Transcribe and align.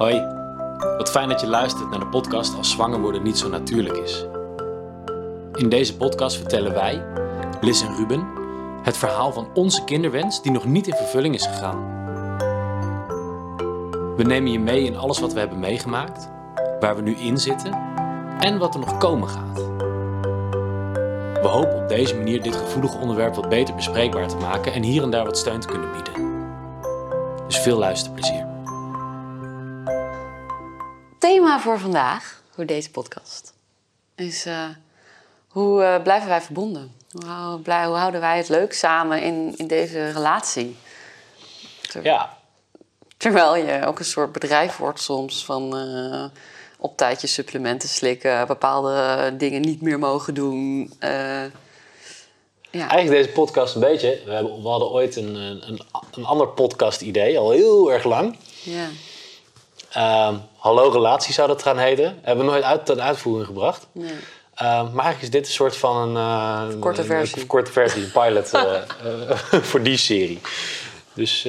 Hoi, 0.00 0.26
wat 0.96 1.10
fijn 1.10 1.28
dat 1.28 1.40
je 1.40 1.46
luistert 1.46 1.90
naar 1.90 1.98
de 1.98 2.06
podcast 2.06 2.56
Als 2.56 2.70
zwanger 2.70 3.00
worden 3.00 3.22
niet 3.22 3.38
zo 3.38 3.48
natuurlijk 3.48 3.96
is. 3.96 4.26
In 5.54 5.68
deze 5.68 5.96
podcast 5.96 6.36
vertellen 6.36 6.72
wij, 6.72 7.04
Liz 7.60 7.82
en 7.82 7.96
Ruben, 7.96 8.26
het 8.82 8.96
verhaal 8.96 9.32
van 9.32 9.48
onze 9.54 9.84
kinderwens 9.84 10.42
die 10.42 10.52
nog 10.52 10.64
niet 10.64 10.86
in 10.86 10.94
vervulling 10.94 11.34
is 11.34 11.46
gegaan. 11.46 11.78
We 14.16 14.22
nemen 14.22 14.52
je 14.52 14.58
mee 14.58 14.84
in 14.84 14.96
alles 14.96 15.18
wat 15.18 15.32
we 15.32 15.38
hebben 15.38 15.58
meegemaakt, 15.58 16.30
waar 16.80 16.96
we 16.96 17.02
nu 17.02 17.14
in 17.14 17.38
zitten 17.38 17.78
en 18.38 18.58
wat 18.58 18.74
er 18.74 18.80
nog 18.80 18.98
komen 18.98 19.28
gaat. 19.28 19.58
We 21.42 21.48
hopen 21.48 21.76
op 21.76 21.88
deze 21.88 22.16
manier 22.16 22.42
dit 22.42 22.56
gevoelige 22.56 22.98
onderwerp 22.98 23.34
wat 23.34 23.48
beter 23.48 23.74
bespreekbaar 23.74 24.28
te 24.28 24.36
maken 24.36 24.72
en 24.72 24.82
hier 24.82 25.02
en 25.02 25.10
daar 25.10 25.24
wat 25.24 25.38
steun 25.38 25.60
te 25.60 25.68
kunnen 25.68 25.92
bieden. 25.92 26.12
Dus 27.46 27.58
veel 27.58 27.78
luisterplezier. 27.78 28.49
Thema 31.50 31.62
voor 31.62 31.78
vandaag, 31.78 32.42
voor 32.54 32.66
deze 32.66 32.90
podcast, 32.90 33.52
is 34.14 34.46
uh, 34.46 34.68
hoe 35.48 35.82
uh, 35.82 36.02
blijven 36.02 36.28
wij 36.28 36.40
verbonden? 36.40 36.94
Hoe, 37.10 37.24
hou, 37.24 37.60
blij, 37.60 37.86
hoe, 37.86 37.96
houden 37.96 38.20
wij 38.20 38.36
het 38.36 38.48
leuk 38.48 38.72
samen 38.72 39.22
in, 39.22 39.54
in 39.56 39.66
deze 39.66 40.10
relatie? 40.10 40.76
Ter, 41.88 42.04
ja. 42.04 42.36
Terwijl 43.16 43.56
je 43.56 43.86
ook 43.86 43.98
een 43.98 44.04
soort 44.04 44.32
bedrijf 44.32 44.76
wordt 44.76 45.00
soms 45.00 45.44
van 45.44 45.76
uh, 45.76 46.24
op 46.78 46.96
tijdje 46.96 47.26
supplementen 47.26 47.88
slikken, 47.88 48.46
bepaalde 48.46 49.34
dingen 49.36 49.60
niet 49.60 49.82
meer 49.82 49.98
mogen 49.98 50.34
doen. 50.34 50.92
Ja. 51.00 52.88
Eigenlijk 52.88 53.10
deze 53.10 53.28
podcast 53.28 53.74
een 53.74 53.80
beetje. 53.80 54.20
We, 54.24 54.32
hebben, 54.32 54.62
we 54.62 54.68
hadden 54.68 54.90
ooit 54.90 55.16
een, 55.16 55.34
een, 55.34 55.80
een 56.12 56.24
ander 56.24 56.48
podcast-idee, 56.48 57.38
al 57.38 57.50
heel 57.50 57.92
erg 57.92 58.04
lang. 58.04 58.36
Ja. 58.62 58.88
Uh, 59.96 60.34
Hallo 60.56 60.88
Relatie 60.88 61.32
zou 61.32 61.48
dat 61.48 61.62
gaan 61.62 61.78
heten. 61.78 62.18
Hebben 62.22 62.44
we 62.44 62.50
nooit 62.50 62.64
uit, 62.64 62.86
tot 62.86 62.98
uitvoering 62.98 63.46
gebracht. 63.46 63.86
Nee. 63.92 64.10
Uh, 64.10 64.16
maar 64.92 65.04
eigenlijk 65.04 65.22
is 65.22 65.30
dit 65.30 65.46
een 65.46 65.52
soort 65.52 65.76
van 65.76 65.96
een, 65.96 66.14
uh, 66.74 66.80
korte 66.80 67.04
versie, 67.04 67.40
een, 67.40 67.46
korte 67.46 67.72
versie, 67.72 68.04
een 68.04 68.10
pilot 68.10 68.54
uh, 68.54 68.80
voor 69.70 69.82
die 69.82 69.96
serie. 69.96 70.40
Dus 71.14 71.42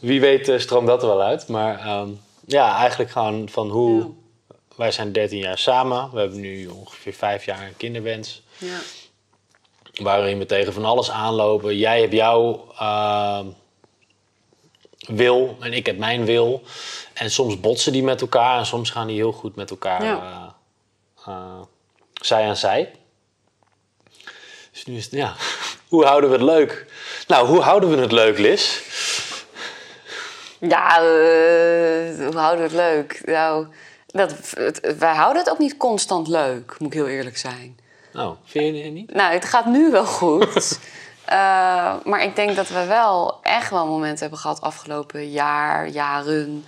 wie 0.00 0.20
weet 0.20 0.52
stroomt 0.56 0.86
dat 0.86 1.02
er 1.02 1.08
wel 1.08 1.22
uit. 1.22 1.48
Maar 1.48 2.00
um, 2.00 2.20
ja, 2.46 2.76
eigenlijk 2.76 3.10
gewoon 3.10 3.48
van 3.48 3.70
hoe... 3.70 3.98
Ja. 3.98 4.06
Wij 4.80 4.90
zijn 4.90 5.12
13 5.12 5.38
jaar 5.38 5.58
samen. 5.58 6.10
We 6.12 6.20
hebben 6.20 6.40
nu 6.40 6.66
ongeveer 6.66 7.12
5 7.12 7.44
jaar 7.44 7.66
een 7.66 7.76
kinderwens. 7.76 8.42
Ja. 8.58 8.78
Waarin 10.02 10.38
we 10.38 10.46
tegen 10.46 10.72
van 10.72 10.84
alles 10.84 11.10
aanlopen. 11.10 11.76
Jij 11.76 12.00
hebt 12.00 12.12
jouw 12.12 12.66
ehm, 12.78 13.46
wil 15.06 15.56
en 15.60 15.72
ik 15.72 15.86
heb 15.86 15.98
mijn 15.98 16.24
wil. 16.24 16.62
En 17.12 17.30
soms 17.30 17.60
botsen 17.60 17.92
die 17.92 18.02
met 18.02 18.20
elkaar 18.20 18.58
en 18.58 18.66
soms 18.66 18.90
gaan 18.90 19.06
die 19.06 19.16
heel 19.16 19.32
goed 19.32 19.56
met 19.56 19.70
elkaar 19.70 20.04
ja. 20.04 20.54
uh, 21.18 21.34
uh, 21.34 21.60
zij 22.12 22.48
aan 22.48 22.56
zij. 22.56 22.92
Dus 24.72 24.84
nu 24.84 24.96
is 24.96 25.04
het, 25.04 25.12
ja, 25.12 25.34
hoe 25.88 26.04
houden 26.04 26.30
we 26.30 26.36
het 26.36 26.44
leuk? 26.44 26.86
Nou, 27.26 27.46
hoe 27.46 27.60
houden 27.60 27.90
we 27.90 27.96
het 27.96 28.12
leuk, 28.12 28.38
Liz? 28.38 28.80
Ja, 30.60 31.02
uh, 31.02 32.26
hoe 32.26 32.36
houden 32.36 32.56
we 32.56 32.62
het 32.62 32.72
leuk? 32.72 33.20
Nou, 33.24 33.66
dat, 34.06 34.34
het, 34.54 34.96
wij 34.98 35.14
houden 35.14 35.42
het 35.42 35.50
ook 35.50 35.58
niet 35.58 35.76
constant 35.76 36.28
leuk, 36.28 36.76
moet 36.78 36.88
ik 36.88 36.94
heel 36.94 37.08
eerlijk 37.08 37.38
zijn. 37.38 37.78
Oh, 38.14 38.30
vind 38.44 38.76
je 38.76 38.82
het 38.82 38.92
niet? 38.92 39.14
Nou, 39.14 39.32
het 39.32 39.44
gaat 39.44 39.66
nu 39.66 39.90
wel 39.90 40.04
goed. 40.04 40.78
Uh, 41.30 41.94
maar 42.04 42.22
ik 42.22 42.36
denk 42.36 42.56
dat 42.56 42.68
we 42.68 42.84
wel 42.84 43.38
echt 43.42 43.70
wel 43.70 43.86
momenten 43.86 44.20
hebben 44.20 44.38
gehad 44.38 44.60
afgelopen 44.60 45.30
jaar, 45.30 45.88
jaren. 45.88 46.64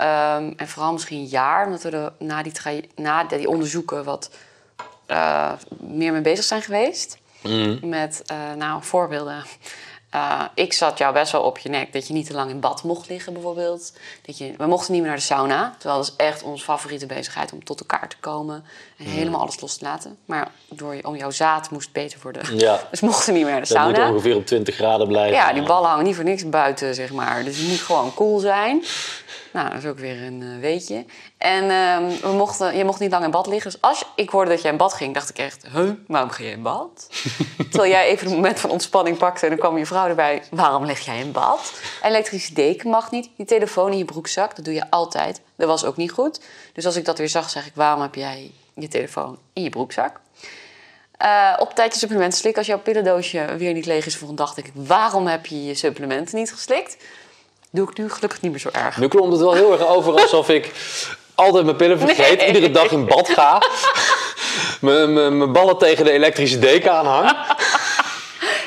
Um, 0.00 0.54
en 0.56 0.68
vooral 0.68 0.92
misschien 0.92 1.18
een 1.18 1.26
jaar, 1.26 1.66
omdat 1.66 1.82
we 1.82 1.90
er 1.90 2.12
na 2.18 2.42
die, 2.42 2.52
na 2.94 3.24
die 3.24 3.48
onderzoeken 3.48 4.04
wat 4.04 4.30
uh, 5.08 5.52
meer 5.80 6.12
mee 6.12 6.20
bezig 6.20 6.44
zijn 6.44 6.62
geweest. 6.62 7.18
Mm. 7.42 7.78
Met, 7.82 8.22
uh, 8.32 8.36
nou, 8.56 8.82
voorbeelden. 8.82 9.44
Uh, 10.14 10.42
ik 10.54 10.72
zat 10.72 10.98
jou 10.98 11.12
best 11.12 11.32
wel 11.32 11.42
op 11.42 11.58
je 11.58 11.68
nek 11.68 11.92
dat 11.92 12.06
je 12.06 12.12
niet 12.12 12.26
te 12.26 12.32
lang 12.32 12.50
in 12.50 12.60
bad 12.60 12.82
mocht 12.82 13.08
liggen, 13.08 13.32
bijvoorbeeld. 13.32 13.92
Dat 14.22 14.38
je, 14.38 14.54
we 14.56 14.66
mochten 14.66 14.92
niet 14.92 15.00
meer 15.00 15.10
naar 15.10 15.18
de 15.18 15.24
sauna. 15.24 15.74
Terwijl 15.78 16.00
dat 16.00 16.08
is 16.08 16.26
echt 16.26 16.42
onze 16.42 16.64
favoriete 16.64 17.06
bezigheid 17.06 17.52
om 17.52 17.64
tot 17.64 17.80
elkaar 17.80 18.08
te 18.08 18.16
komen 18.20 18.64
en 18.96 19.04
mm. 19.04 19.10
helemaal 19.10 19.40
alles 19.40 19.60
los 19.60 19.76
te 19.76 19.84
laten. 19.84 20.18
Maar 20.24 20.50
door, 20.68 20.98
om 21.02 21.16
jouw 21.16 21.30
zaad 21.30 21.70
moest 21.70 21.92
beter 21.92 22.18
worden. 22.22 22.42
Ja. 22.66 22.80
Dus 22.90 23.00
mochten 23.00 23.34
niet 23.34 23.42
meer 23.42 23.52
naar 23.52 23.62
de 23.62 23.68
dat 23.68 23.76
sauna. 23.76 24.04
moet 24.04 24.14
ongeveer 24.14 24.36
op 24.36 24.46
20 24.46 24.74
graden 24.74 25.08
blijven. 25.08 25.36
Ja, 25.36 25.52
die 25.52 25.62
ballen 25.62 25.88
hangen 25.88 26.04
niet 26.04 26.14
voor 26.14 26.24
niks 26.24 26.48
buiten, 26.48 26.94
zeg 26.94 27.12
maar. 27.12 27.44
Dus 27.44 27.58
het 27.58 27.68
moet 27.68 27.80
gewoon 27.80 28.14
cool 28.14 28.38
zijn. 28.38 28.84
Nou, 29.56 29.68
dat 29.68 29.78
is 29.78 29.86
ook 29.88 29.98
weer 29.98 30.22
een 30.22 30.40
uh, 30.40 30.60
weetje. 30.60 31.04
En 31.38 31.64
uh, 31.64 32.20
we 32.20 32.32
mochten, 32.32 32.76
je 32.76 32.84
mocht 32.84 33.00
niet 33.00 33.10
lang 33.10 33.24
in 33.24 33.30
bad 33.30 33.46
liggen. 33.46 33.70
Dus 33.70 33.80
als 33.80 34.04
ik 34.14 34.30
hoorde 34.30 34.50
dat 34.50 34.62
jij 34.62 34.70
in 34.70 34.76
bad 34.76 34.92
ging, 34.92 35.14
dacht 35.14 35.30
ik 35.30 35.38
echt... 35.38 35.66
Huh, 35.72 35.90
waarom 36.06 36.30
ga 36.30 36.42
je 36.42 36.50
in 36.50 36.62
bad? 36.62 37.08
Terwijl 37.70 37.90
jij 37.90 38.06
even 38.06 38.26
een 38.26 38.34
moment 38.34 38.60
van 38.60 38.70
ontspanning 38.70 39.18
pakte... 39.18 39.42
en 39.42 39.50
dan 39.50 39.58
kwam 39.58 39.78
je 39.78 39.86
vrouw 39.86 40.08
erbij... 40.08 40.42
waarom 40.50 40.84
lig 40.84 41.04
jij 41.04 41.20
in 41.20 41.32
bad? 41.32 41.72
Elektrische 42.02 42.54
deken 42.54 42.90
mag 42.90 43.10
niet. 43.10 43.30
Je 43.36 43.44
telefoon 43.44 43.92
in 43.92 43.98
je 43.98 44.04
broekzak, 44.04 44.56
dat 44.56 44.64
doe 44.64 44.74
je 44.74 44.90
altijd. 44.90 45.40
Dat 45.56 45.68
was 45.68 45.84
ook 45.84 45.96
niet 45.96 46.12
goed. 46.12 46.40
Dus 46.72 46.86
als 46.86 46.96
ik 46.96 47.04
dat 47.04 47.18
weer 47.18 47.28
zag, 47.28 47.50
zeg 47.50 47.66
ik... 47.66 47.72
waarom 47.74 48.02
heb 48.02 48.14
jij 48.14 48.50
je 48.74 48.88
telefoon 48.88 49.38
in 49.52 49.62
je 49.62 49.70
broekzak? 49.70 50.20
Uh, 51.22 51.52
op 51.58 51.74
tijd 51.74 51.92
je 51.92 51.98
supplementen 51.98 52.38
slikken. 52.38 52.58
Als 52.58 52.70
jouw 52.70 52.80
pillendoosje 52.80 53.56
weer 53.56 53.72
niet 53.72 53.86
leeg 53.86 54.06
is 54.06 54.16
voor 54.16 54.28
een 54.28 54.34
dag... 54.34 54.54
denk 54.54 54.66
ik, 54.66 54.72
waarom 54.74 55.26
heb 55.26 55.46
je 55.46 55.64
je 55.64 55.74
supplementen 55.74 56.38
niet 56.38 56.52
geslikt? 56.52 56.96
Doe 57.76 57.90
ik 57.90 57.98
nu 57.98 58.10
gelukkig 58.10 58.40
niet 58.40 58.50
meer 58.50 58.60
zo 58.60 58.68
erg. 58.72 58.96
Nu 58.96 59.08
klopt 59.08 59.32
het 59.32 59.40
wel 59.40 59.54
heel 59.54 59.72
erg 59.72 59.86
over 59.86 60.20
alsof 60.20 60.48
ik 60.48 60.72
altijd 61.34 61.64
mijn 61.64 61.76
pillen 61.76 61.98
vergeet, 61.98 62.38
nee. 62.38 62.46
iedere 62.46 62.70
dag 62.70 62.90
in 62.90 63.06
bad 63.06 63.28
ga, 63.28 63.62
mijn 64.80 65.52
ballen 65.52 65.78
tegen 65.78 66.04
de 66.04 66.10
elektrische 66.10 66.58
deken 66.58 66.92
aanhang. 66.92 67.36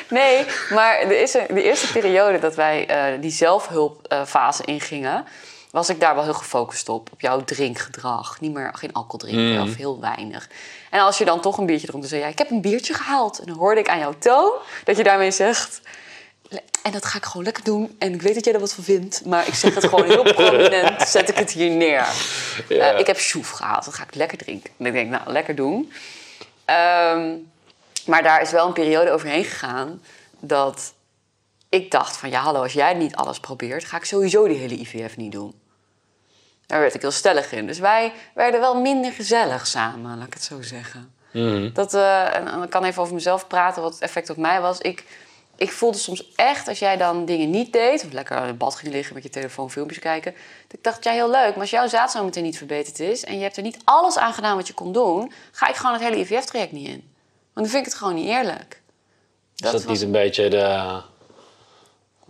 Nee, 0.08 0.46
maar 0.70 1.08
de 1.08 1.16
eerste, 1.16 1.46
de 1.48 1.62
eerste 1.62 1.92
periode 1.92 2.38
dat 2.38 2.54
wij 2.54 3.12
uh, 3.14 3.20
die 3.20 3.30
zelfhulpfase 3.30 4.62
uh, 4.66 4.74
ingingen, 4.74 5.24
was 5.70 5.88
ik 5.88 6.00
daar 6.00 6.14
wel 6.14 6.24
heel 6.24 6.34
gefocust 6.34 6.88
op. 6.88 7.08
Op 7.12 7.20
jouw 7.20 7.44
drinkgedrag. 7.44 8.40
Niet 8.40 8.52
meer, 8.52 8.70
geen 8.74 8.92
alcohol 8.92 9.18
drinken 9.18 9.54
mm. 9.54 9.68
of 9.68 9.76
heel 9.76 10.00
weinig. 10.00 10.48
En 10.90 11.00
als 11.00 11.18
je 11.18 11.24
dan 11.24 11.40
toch 11.40 11.58
een 11.58 11.66
biertje 11.66 11.86
dronk, 11.86 12.02
dan 12.02 12.10
zei 12.10 12.22
jij, 12.22 12.30
ik 12.30 12.38
heb 12.38 12.50
een 12.50 12.60
biertje 12.60 12.94
gehaald. 12.94 13.38
En 13.38 13.46
dan 13.46 13.56
hoorde 13.56 13.80
ik 13.80 13.88
aan 13.88 13.98
jouw 13.98 14.14
toon 14.18 14.52
dat 14.84 14.96
je 14.96 15.02
daarmee 15.02 15.30
zegt... 15.30 15.80
En 16.82 16.92
dat 16.92 17.04
ga 17.04 17.18
ik 17.18 17.24
gewoon 17.24 17.44
lekker 17.44 17.64
doen. 17.64 17.96
En 17.98 18.14
ik 18.14 18.22
weet 18.22 18.34
dat 18.34 18.44
jij 18.44 18.54
er 18.54 18.60
wat 18.60 18.74
van 18.74 18.84
vindt. 18.84 19.24
Maar 19.24 19.46
ik 19.46 19.54
zeg 19.54 19.74
het 19.74 19.84
gewoon 19.84 20.04
heel 20.04 20.22
prominent. 20.34 21.08
Zet 21.08 21.28
ik 21.28 21.36
het 21.36 21.50
hier 21.50 21.70
neer. 21.70 22.06
Ja. 22.68 22.92
Uh, 22.92 22.98
ik 22.98 23.06
heb 23.06 23.18
sjoef 23.18 23.50
gehaald. 23.50 23.84
Dat 23.84 23.94
ga 23.94 24.02
ik 24.02 24.14
lekker 24.14 24.38
drinken. 24.38 24.70
En 24.78 24.86
ik 24.86 24.92
denk, 24.92 25.10
nou, 25.10 25.32
lekker 25.32 25.54
doen. 25.54 25.92
Um, 26.66 27.50
maar 28.06 28.22
daar 28.22 28.40
is 28.40 28.50
wel 28.50 28.66
een 28.66 28.72
periode 28.72 29.10
overheen 29.10 29.44
gegaan. 29.44 30.02
Dat 30.38 30.92
ik 31.68 31.90
dacht 31.90 32.16
van, 32.16 32.30
ja 32.30 32.40
hallo, 32.40 32.62
als 32.62 32.72
jij 32.72 32.94
niet 32.94 33.16
alles 33.16 33.40
probeert... 33.40 33.84
ga 33.84 33.96
ik 33.96 34.04
sowieso 34.04 34.46
die 34.46 34.56
hele 34.56 34.78
IVF 34.78 35.16
niet 35.16 35.32
doen. 35.32 35.60
Daar 36.66 36.80
werd 36.80 36.94
ik 36.94 37.00
heel 37.00 37.10
stellig 37.10 37.52
in. 37.52 37.66
Dus 37.66 37.78
wij 37.78 38.12
werden 38.34 38.60
wel 38.60 38.80
minder 38.80 39.12
gezellig 39.12 39.66
samen, 39.66 40.18
laat 40.18 40.26
ik 40.26 40.34
het 40.34 40.42
zo 40.42 40.62
zeggen. 40.62 41.14
Mm. 41.32 41.72
Dat, 41.72 41.94
uh, 41.94 42.36
en 42.36 42.62
ik 42.62 42.70
kan 42.70 42.84
even 42.84 43.02
over 43.02 43.14
mezelf 43.14 43.46
praten, 43.46 43.82
wat 43.82 43.92
het 43.92 44.02
effect 44.02 44.30
op 44.30 44.36
mij 44.36 44.60
was. 44.60 44.78
Ik 44.78 45.04
ik 45.60 45.72
voelde 45.72 45.98
soms 45.98 46.34
echt, 46.34 46.68
als 46.68 46.78
jij 46.78 46.96
dan 46.96 47.24
dingen 47.24 47.50
niet 47.50 47.72
deed... 47.72 48.04
of 48.04 48.12
lekker 48.12 48.46
in 48.46 48.56
bad 48.56 48.74
ging 48.74 48.92
liggen 48.92 49.14
met 49.14 49.22
je 49.22 49.28
telefoon 49.28 49.70
filmpjes 49.70 49.98
kijken... 49.98 50.32
dat 50.32 50.78
ik 50.78 50.84
dacht, 50.84 51.04
ja, 51.04 51.12
heel 51.12 51.30
leuk, 51.30 51.50
maar 51.50 51.60
als 51.60 51.70
jouw 51.70 51.86
zaad 51.88 52.10
zo 52.10 52.24
meteen 52.24 52.42
niet 52.42 52.56
verbeterd 52.56 53.00
is... 53.00 53.24
en 53.24 53.36
je 53.36 53.42
hebt 53.42 53.56
er 53.56 53.62
niet 53.62 53.78
alles 53.84 54.18
aan 54.18 54.32
gedaan 54.32 54.56
wat 54.56 54.66
je 54.66 54.72
kon 54.72 54.92
doen... 54.92 55.32
ga 55.50 55.68
ik 55.68 55.74
gewoon 55.74 55.92
het 55.92 56.02
hele 56.02 56.18
IVF-traject 56.18 56.72
niet 56.72 56.88
in. 56.88 57.12
Want 57.52 57.66
dan 57.66 57.66
vind 57.66 57.76
ik 57.76 57.84
het 57.84 57.94
gewoon 57.94 58.14
niet 58.14 58.26
eerlijk. 58.26 58.80
Is 59.56 59.60
dat 59.60 59.72
was... 59.72 59.84
niet 59.84 60.00
een 60.00 60.10
beetje 60.10 60.48
de... 60.48 61.00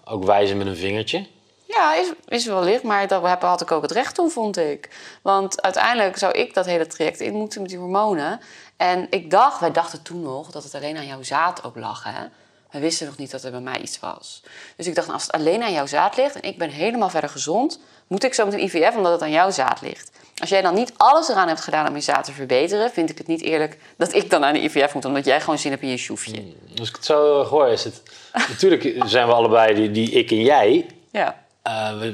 ook 0.04 0.24
wijzen 0.24 0.56
met 0.56 0.66
een 0.66 0.76
vingertje? 0.76 1.26
Ja, 1.66 1.94
is, 1.94 2.12
is 2.28 2.46
wellicht, 2.46 2.82
maar 2.82 3.08
daar 3.08 3.38
had 3.40 3.60
ik 3.60 3.70
ook 3.70 3.82
het 3.82 3.92
recht 3.92 4.14
toen, 4.14 4.30
vond 4.30 4.56
ik. 4.56 4.88
Want 5.22 5.62
uiteindelijk 5.62 6.18
zou 6.18 6.32
ik 6.32 6.54
dat 6.54 6.66
hele 6.66 6.86
traject 6.86 7.20
in 7.20 7.34
moeten 7.34 7.60
met 7.60 7.70
die 7.70 7.78
hormonen. 7.78 8.40
En 8.76 9.06
ik 9.10 9.30
dacht, 9.30 9.60
wij 9.60 9.72
dachten 9.72 10.02
toen 10.02 10.22
nog 10.22 10.50
dat 10.50 10.64
het 10.64 10.74
alleen 10.74 10.96
aan 10.96 11.06
jouw 11.06 11.22
zaad 11.22 11.64
ook 11.64 11.76
lag, 11.76 12.04
hè... 12.04 12.26
We 12.70 12.78
wisten 12.78 13.06
nog 13.06 13.16
niet 13.16 13.30
dat 13.30 13.44
er 13.44 13.50
bij 13.50 13.60
mij 13.60 13.80
iets 13.80 14.00
was. 14.00 14.42
Dus 14.76 14.86
ik 14.86 14.94
dacht, 14.94 15.06
nou, 15.06 15.18
als 15.18 15.26
het 15.26 15.36
alleen 15.36 15.62
aan 15.62 15.72
jouw 15.72 15.86
zaad 15.86 16.16
ligt 16.16 16.34
en 16.34 16.42
ik 16.42 16.58
ben 16.58 16.70
helemaal 16.70 17.10
verder 17.10 17.30
gezond, 17.30 17.80
moet 18.06 18.24
ik 18.24 18.34
zo 18.34 18.44
met 18.44 18.54
een 18.54 18.62
IVF 18.62 18.96
omdat 18.96 19.12
het 19.12 19.22
aan 19.22 19.30
jouw 19.30 19.50
zaad 19.50 19.80
ligt. 19.80 20.10
Als 20.40 20.48
jij 20.48 20.62
dan 20.62 20.74
niet 20.74 20.92
alles 20.96 21.28
eraan 21.28 21.48
hebt 21.48 21.60
gedaan 21.60 21.88
om 21.88 21.94
je 21.94 22.00
zaad 22.00 22.24
te 22.24 22.32
verbeteren, 22.32 22.90
vind 22.90 23.10
ik 23.10 23.18
het 23.18 23.26
niet 23.26 23.42
eerlijk 23.42 23.78
dat 23.96 24.14
ik 24.14 24.30
dan 24.30 24.44
aan 24.44 24.52
de 24.52 24.62
IVF 24.62 24.94
moet, 24.94 25.04
omdat 25.04 25.24
jij 25.24 25.40
gewoon 25.40 25.58
zin 25.58 25.70
hebt 25.70 25.82
in 25.82 25.88
je 25.88 25.96
sjoefje. 25.96 26.42
Als 26.78 26.88
ik 26.88 26.96
het 26.96 27.04
zo 27.04 27.44
hoor, 27.44 27.68
is 27.68 27.84
het. 27.84 28.02
Natuurlijk 28.48 28.94
zijn 29.06 29.26
we 29.26 29.32
allebei 29.32 29.74
die, 29.74 29.90
die 29.90 30.10
ik 30.10 30.30
en 30.30 30.42
jij. 30.42 30.86
Ja. 31.10 31.44
Uh, 31.66 32.12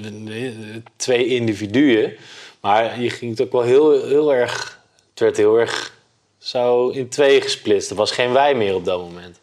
twee 0.96 1.26
individuen. 1.26 2.16
Maar 2.60 3.00
je 3.00 3.10
ging 3.10 3.30
het 3.30 3.40
ook 3.40 3.52
wel 3.52 3.62
heel, 3.62 4.02
heel 4.02 4.34
erg. 4.34 4.80
Het 5.10 5.20
werd 5.20 5.36
heel 5.36 5.56
erg 5.56 5.94
zo 6.38 6.88
in 6.88 7.08
twee 7.08 7.40
gesplitst. 7.40 7.90
Er 7.90 7.96
was 7.96 8.10
geen 8.10 8.32
wij 8.32 8.54
meer 8.54 8.74
op 8.74 8.84
dat 8.84 9.00
moment. 9.00 9.38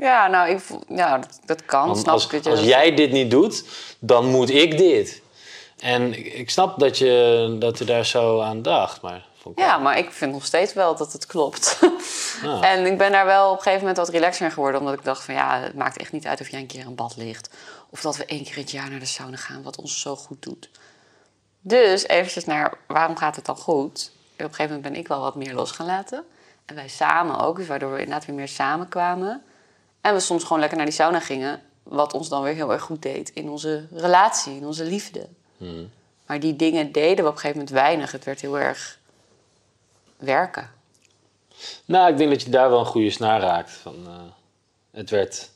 Ja, 0.00 0.26
nou, 0.26 0.50
ik 0.50 0.60
voel, 0.60 0.82
ja, 0.88 1.18
dat, 1.18 1.40
dat 1.44 1.64
kan. 1.64 1.86
Want 1.86 1.98
snap 1.98 2.14
als, 2.14 2.26
ik. 2.26 2.46
Als 2.46 2.60
jij 2.60 2.94
dit 2.94 3.12
niet 3.12 3.30
doet, 3.30 3.64
dan 3.98 4.26
moet 4.26 4.50
ik 4.50 4.78
dit. 4.78 5.22
En 5.78 6.18
ik, 6.18 6.26
ik 6.26 6.50
snap 6.50 6.78
dat 6.78 6.98
je, 6.98 7.56
dat 7.58 7.78
je 7.78 7.84
daar 7.84 8.06
zo 8.06 8.40
aan 8.40 8.62
dacht, 8.62 9.00
maar... 9.02 9.26
Ja, 9.54 9.78
maar 9.78 9.98
ik 9.98 10.10
vind 10.10 10.32
nog 10.32 10.44
steeds 10.44 10.72
wel 10.72 10.96
dat 10.96 11.12
het 11.12 11.26
klopt. 11.26 11.78
En 12.60 12.86
ik 12.86 12.98
ben 12.98 13.12
daar 13.12 13.26
wel 13.26 13.46
op 13.46 13.56
een 13.56 13.62
gegeven 13.62 13.80
moment 13.80 13.96
wat 13.96 14.08
relaxer 14.08 14.44
in 14.44 14.52
geworden. 14.52 14.80
Omdat 14.80 14.94
ik 14.94 15.04
dacht 15.04 15.24
van 15.24 15.34
ja, 15.34 15.60
het 15.60 15.74
maakt 15.74 15.96
echt 15.96 16.12
niet 16.12 16.26
uit 16.26 16.40
of 16.40 16.48
jij 16.48 16.60
een 16.60 16.66
keer 16.66 16.84
in 16.84 16.94
bad 16.94 17.16
ligt. 17.16 17.50
Of 17.90 18.00
dat 18.00 18.16
we 18.16 18.24
één 18.24 18.44
keer 18.44 18.54
in 18.54 18.60
het 18.60 18.70
jaar 18.70 18.90
naar 18.90 18.98
de 18.98 19.06
sauna 19.06 19.36
gaan, 19.36 19.62
wat 19.62 19.76
ons 19.76 20.00
zo 20.00 20.16
goed 20.16 20.42
doet. 20.42 20.70
Dus 21.60 22.08
eventjes 22.08 22.44
naar 22.44 22.78
waarom 22.86 23.16
gaat 23.16 23.36
het 23.36 23.44
dan 23.44 23.56
goed? 23.56 24.12
Op 24.32 24.40
een 24.40 24.44
gegeven 24.44 24.74
moment 24.74 24.82
ben 24.82 25.00
ik 25.00 25.08
wel 25.08 25.20
wat 25.20 25.34
meer 25.34 25.54
los 25.54 25.70
gaan 25.70 25.86
laten. 25.86 26.24
En 26.64 26.74
wij 26.74 26.88
samen 26.88 27.40
ook, 27.40 27.56
dus 27.56 27.66
waardoor 27.66 27.92
we 27.92 27.98
inderdaad 27.98 28.26
weer 28.26 28.36
meer 28.36 28.48
samenkwamen. 28.48 29.42
En 30.06 30.14
we 30.14 30.20
soms 30.20 30.42
gewoon 30.42 30.58
lekker 30.58 30.76
naar 30.76 30.86
die 30.86 30.94
sauna 30.94 31.20
gingen. 31.20 31.62
Wat 31.82 32.12
ons 32.12 32.28
dan 32.28 32.42
weer 32.42 32.54
heel 32.54 32.72
erg 32.72 32.82
goed 32.82 33.02
deed 33.02 33.30
in 33.34 33.48
onze 33.48 33.86
relatie, 33.92 34.56
in 34.56 34.66
onze 34.66 34.84
liefde. 34.84 35.26
Hmm. 35.56 35.90
Maar 36.26 36.40
die 36.40 36.56
dingen 36.56 36.92
deden 36.92 37.16
we 37.24 37.30
op 37.30 37.34
een 37.34 37.40
gegeven 37.40 37.56
moment 37.58 37.70
weinig. 37.76 38.12
Het 38.12 38.24
werd 38.24 38.40
heel 38.40 38.58
erg 38.58 38.98
werken. 40.16 40.70
Nou, 41.84 42.10
ik 42.10 42.16
denk 42.16 42.30
dat 42.30 42.42
je 42.42 42.50
daar 42.50 42.70
wel 42.70 42.78
een 42.80 42.86
goede 42.86 43.10
snaar 43.10 43.40
raakt. 43.40 43.70
Van, 43.70 43.94
eh, 44.06 44.12
het 44.90 45.10
werd... 45.10 45.50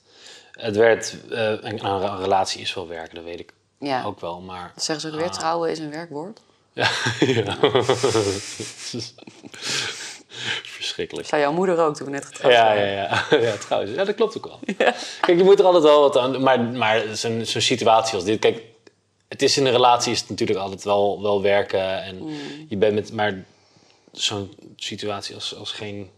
Het 0.53 0.77
werd 0.77 1.17
eh, 1.31 1.41
een, 1.41 1.85
een 1.85 2.19
relatie 2.19 2.61
is 2.61 2.75
wel 2.75 2.89
werken, 2.89 3.15
dat 3.15 3.25
weet 3.25 3.41
ik 3.41 3.53
Ja. 3.79 4.05
ook 4.05 4.21
wel. 4.21 4.41
Maar 4.41 4.71
Dat 4.75 4.85
zeggen 4.85 5.11
ze 5.11 5.17
ook 5.17 5.21
weer, 5.23 5.31
trouwen 5.31 5.71
is 5.71 5.79
een 5.79 5.91
werkwoord. 5.91 6.41
Ja. 6.73 6.89
ja. 7.21 7.57
Verschrikkelijk. 10.79 11.29
Zou 11.29 11.43
jouw 11.43 11.53
moeder 11.53 11.79
ook 11.79 11.97
toen 11.97 12.07
we 12.07 12.13
net 12.13 12.25
getrouwd 12.25 12.53
Ja, 12.53 12.65
waren? 12.65 12.87
ja, 12.87 13.27
ja. 13.31 13.39
ja, 13.49 13.57
trouwens. 13.57 13.95
Ja, 13.95 14.05
dat 14.05 14.15
klopt 14.15 14.37
ook 14.37 14.47
wel. 14.47 14.61
Kijk, 15.21 15.39
je 15.39 15.45
moet 15.45 15.59
er 15.59 15.65
altijd 15.65 15.83
wel 15.85 16.01
wat 16.01 16.17
aan... 16.17 16.43
Maar, 16.43 16.61
maar 16.61 17.05
zo'n 17.13 17.45
situatie 17.45 18.15
als 18.15 18.25
dit... 18.25 18.39
Kijk, 18.39 18.63
het 19.29 19.43
is 19.43 19.57
in 19.57 19.67
een 19.67 19.73
relatie 19.73 20.13
is 20.13 20.21
het 20.21 20.29
natuurlijk 20.29 20.59
altijd 20.59 20.85
wel, 20.85 21.23
wel 21.23 21.43
werken. 21.43 22.03
En 22.03 22.29
je 22.69 22.77
bent 22.77 22.95
met... 22.95 23.13
Maar 23.13 23.45
zo'n 24.13 24.55
situatie 24.77 25.35
als, 25.35 25.57
als 25.57 25.73
geen 25.73 26.11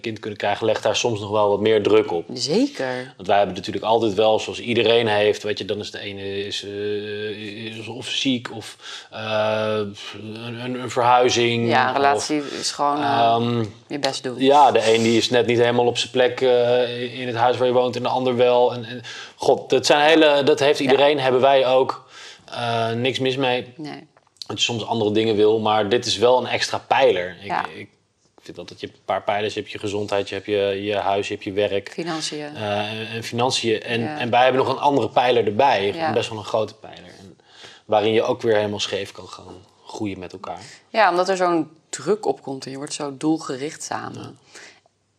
kind 0.00 0.18
kunnen 0.18 0.38
krijgen... 0.38 0.66
legt 0.66 0.82
daar 0.82 0.96
soms 0.96 1.20
nog 1.20 1.30
wel 1.30 1.48
wat 1.48 1.60
meer 1.60 1.82
druk 1.82 2.12
op. 2.12 2.24
Zeker. 2.32 3.12
Want 3.16 3.28
wij 3.28 3.36
hebben 3.36 3.56
natuurlijk 3.56 3.84
altijd 3.84 4.14
wel, 4.14 4.38
zoals 4.38 4.60
iedereen 4.60 5.08
heeft, 5.08 5.42
weet 5.42 5.58
je, 5.58 5.64
dan 5.64 5.78
is 5.78 5.90
de 5.90 5.98
ene 6.00 6.44
is, 6.46 6.64
eh, 6.64 7.78
is 7.78 7.86
of 7.86 8.08
ziek 8.08 8.50
of 8.54 8.76
eh, 9.10 9.80
een, 10.34 10.80
een, 10.80 10.90
verhuizing. 10.90 11.68
Ja, 11.68 11.82
een 11.82 11.90
of, 11.90 11.96
relatie 11.96 12.42
is 12.60 12.70
gewoon 12.70 12.96
eh, 12.96 13.02
ehm, 13.02 13.64
je 13.86 13.98
best 13.98 14.22
doen. 14.22 14.38
ja, 14.38 14.70
de 14.70 14.94
een 14.94 15.02
die 15.02 15.16
is 15.16 15.30
net 15.30 15.46
niet 15.46 15.58
helemaal 15.58 15.86
op 15.86 15.98
zijn 15.98 16.10
plek 16.10 16.40
eh, 16.40 17.20
in 17.20 17.26
het 17.26 17.36
huis 17.36 17.56
waar 17.56 17.66
je 17.66 17.72
woont 17.72 17.96
en 17.96 18.02
de 18.02 18.08
ander 18.08 18.36
wel. 18.36 18.74
En, 18.74 18.84
en 18.84 19.02
god, 19.36 19.70
dat, 19.70 19.86
zijn 19.86 20.08
hele, 20.08 20.42
dat 20.42 20.58
heeft 20.58 20.80
iedereen, 20.80 21.20
hebben 21.20 21.40
wij 21.40 21.66
ook. 21.66 22.08
Eh, 22.50 22.90
niks 22.92 23.18
mis 23.18 23.36
mee. 23.36 23.72
Nee. 23.76 24.06
Dat 24.46 24.58
je 24.58 24.64
soms 24.64 24.86
andere 24.86 25.12
dingen 25.12 25.36
wil, 25.36 25.58
maar 25.58 25.88
dit 25.88 26.06
is 26.06 26.16
wel 26.16 26.38
een 26.38 26.46
extra 26.46 26.78
pijler. 26.78 27.36
Ik, 27.40 27.46
Ja. 27.46 27.64
ik 27.74 27.88
vind 28.42 28.58
altijd, 28.58 28.80
je 28.80 28.86
hebt 28.86 28.98
een 28.98 29.04
paar 29.04 29.22
pijlers. 29.22 29.54
Je 29.54 29.60
hebt 29.60 29.72
je 29.72 29.78
gezondheid, 29.78 30.28
je 30.28 30.34
hebt 30.34 30.46
je, 30.46 30.82
je 30.82 30.96
huis, 30.96 31.28
je 31.28 31.32
hebt 31.34 31.44
je 31.46 31.52
werk. 31.52 31.90
Financiën. 31.92 32.56
Eh, 32.56 33.14
en, 33.14 33.24
financiën. 33.24 33.82
En, 33.82 34.00
Ja. 34.00 34.18
en 34.18 34.30
wij 34.30 34.42
hebben 34.42 34.62
nog 34.64 34.72
een 34.72 34.78
andere 34.80 35.08
pijler 35.08 35.46
erbij. 35.46 35.92
Ja. 35.94 36.12
Best 36.12 36.28
wel 36.28 36.38
een 36.38 36.44
grote 36.44 36.74
pijler. 36.74 37.10
En 37.18 37.38
waarin 37.84 38.12
je 38.12 38.22
ook 38.22 38.42
weer 38.42 38.56
helemaal 38.56 38.80
scheef 38.80 39.12
kan 39.12 39.28
gaan 39.28 39.54
groeien 39.86 40.18
met 40.18 40.32
elkaar. 40.32 40.60
Ja, 40.88 41.10
omdat 41.10 41.28
er 41.28 41.36
zo'n 41.36 41.70
druk 41.88 42.26
op 42.26 42.42
komt 42.42 42.64
en 42.64 42.70
je 42.70 42.76
wordt 42.76 42.92
zo 42.92 43.16
doelgericht 43.16 43.82
samen. 43.82 44.38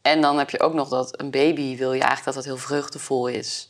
En 0.01 0.21
dan 0.21 0.37
heb 0.37 0.49
je 0.49 0.59
ook 0.59 0.73
nog 0.73 0.89
dat 0.89 1.19
een 1.19 1.31
baby 1.31 1.77
wil 1.77 1.93
je 1.93 1.99
eigenlijk 1.99 2.25
dat 2.25 2.35
het 2.35 2.45
heel 2.45 2.57
vreugdevol 2.57 3.27
is. 3.27 3.67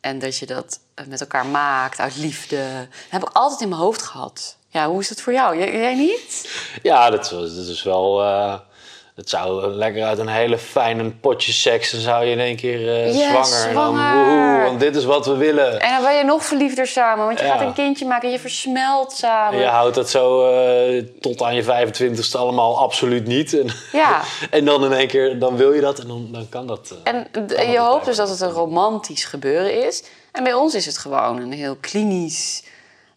En 0.00 0.18
dat 0.18 0.36
je 0.38 0.46
dat 0.46 0.80
eh, 0.94 1.06
met 1.06 1.20
elkaar 1.20 1.46
maakt 1.46 1.98
uit 1.98 2.16
liefde. 2.16 2.56
Dat 2.56 3.10
heb 3.10 3.22
ik 3.22 3.28
altijd 3.32 3.60
in 3.60 3.68
mijn 3.68 3.80
hoofd 3.80 4.02
gehad. 4.02 4.56
Ja, 4.68 4.88
hoe 4.88 5.00
is 5.00 5.08
dat 5.08 5.20
voor 5.20 5.32
jou? 5.32 5.58
Jij, 5.58 5.72
jij 5.72 5.94
niet? 5.94 6.50
Ja, 6.82 7.10
dat, 7.10 7.24
is- 7.24 7.54
dat 7.56 7.66
is 7.66 7.82
wel... 7.82 8.22
eh 8.22 8.58
het 9.20 9.28
zou 9.30 9.66
lekker 9.66 10.04
uit 10.04 10.18
een 10.18 10.28
hele 10.28 10.58
fijne 10.58 11.10
potje 11.10 11.52
seks... 11.52 11.90
dan 11.90 12.00
zou 12.00 12.24
je 12.24 12.30
in 12.32 12.40
één 12.40 12.56
keer 12.56 12.88
eh, 12.88 13.14
Ja, 13.14 13.28
zwanger. 13.44 13.68
En 13.68 13.74
dan, 13.74 13.94
zwanger. 13.94 14.14
woehoe, 14.26 14.62
want 14.64 14.80
dit 14.80 14.96
is 14.96 15.04
wat 15.04 15.26
we 15.26 15.36
willen. 15.36 15.80
En 15.80 15.92
dan 15.94 16.02
ben 16.02 16.14
je 16.16 16.24
nog 16.24 16.44
verliefder 16.44 16.86
samen, 16.86 17.26
want 17.26 17.38
je 17.38 17.44
Ja. 17.44 17.52
gaat 17.52 17.60
een 17.60 17.72
kindje 17.72 18.06
maken 18.06 18.26
en 18.28 18.34
je 18.34 18.40
versmelt 18.40 19.12
samen. 19.12 19.52
En 19.54 19.58
je 19.64 19.70
houdt 19.70 19.94
dat 19.94 20.10
zo 20.10 20.50
eh, 20.52 21.04
tot 21.20 21.42
aan 21.42 21.54
je 21.54 21.62
25ste 21.64 22.32
allemaal 22.38 22.78
absoluut 22.78 23.26
niet. 23.26 23.58
En, 23.58 23.66
Ja. 23.92 24.20
en 24.50 24.64
dan 24.64 24.84
in 24.84 24.92
één 24.92 25.08
keer, 25.08 25.38
dan 25.38 25.56
wil 25.56 25.72
je 25.72 25.80
dat 25.80 25.98
en 25.98 26.06
dan, 26.08 26.28
dan 26.32 26.48
kan 26.48 26.66
dat. 26.66 26.94
eh. 27.04 27.12
En 27.12 27.26
Kan 27.30 27.70
je 27.70 27.76
dat 27.76 27.86
hoopt 27.86 28.04
dus 28.04 28.16
dat 28.16 28.28
het 28.28 28.40
een 28.40 28.50
romantisch 28.50 29.24
gebeuren 29.24 29.86
is. 29.86 30.02
En 30.32 30.44
bij 30.44 30.54
ons 30.54 30.74
is 30.74 30.86
het 30.86 30.98
gewoon 30.98 31.40
een 31.40 31.52
heel 31.52 31.76
klinisch, 31.80 32.62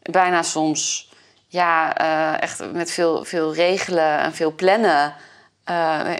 bijna 0.02 0.42
soms 0.44 1.12
ja, 1.48 1.98
eh, 1.98 2.42
echt 2.42 2.64
met 2.74 2.92
veel, 2.92 3.24
veel 3.24 3.54
regelen 3.54 4.20
en 4.20 4.34
veel 4.34 4.52
plannen. 4.56 5.14
Eh, 5.64 6.14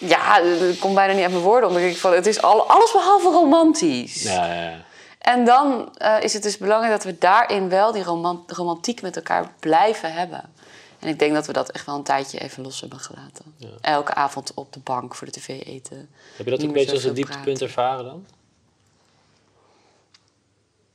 ja, 0.00 0.40
dat 0.40 0.78
komt 0.78 0.94
bijna 0.94 1.12
niet 1.12 1.22
uit 1.22 1.32
mijn 1.32 1.42
woorden. 1.44 1.68
Omdat 1.68 1.82
ik 1.82 1.96
van, 1.96 2.12
het 2.12 2.26
is 2.26 2.42
al, 2.42 2.68
alles 2.68 2.92
behalve 2.92 3.28
romantisch. 3.30 4.22
ja, 4.22 4.46
ja, 4.46 4.62
ja. 4.70 4.86
En 5.18 5.44
dan 5.44 5.96
eh, 5.96 6.16
is 6.22 6.32
het 6.32 6.42
dus 6.42 6.58
belangrijk 6.58 6.92
dat 6.92 7.04
we 7.04 7.18
daarin 7.18 7.68
wel 7.68 7.92
die 7.92 8.02
roman- 8.02 8.44
romantiek 8.46 9.02
met 9.02 9.16
elkaar 9.16 9.52
blijven 9.60 10.12
hebben. 10.12 10.50
En 10.98 11.08
ik 11.08 11.18
denk 11.18 11.34
dat 11.34 11.46
we 11.46 11.52
dat 11.52 11.70
echt 11.70 11.86
wel 11.86 11.94
een 11.94 12.02
tijdje 12.02 12.38
even 12.38 12.62
los 12.62 12.80
hebben 12.80 12.98
gelaten. 13.00 13.54
Elke 13.80 14.14
avond 14.14 14.54
op 14.54 14.72
de 14.72 14.80
bank 14.80 15.14
voor 15.14 15.26
de 15.26 15.32
tv 15.32 15.48
eten. 15.48 16.10
Heb 16.36 16.44
je 16.44 16.50
dat 16.50 16.58
Niet 16.58 16.68
een 16.68 16.74
beetje 16.74 16.92
als 16.92 17.04
een 17.04 17.14
dieptepunt 17.14 17.62
ervaren 17.62 18.04
dan? 18.04 18.26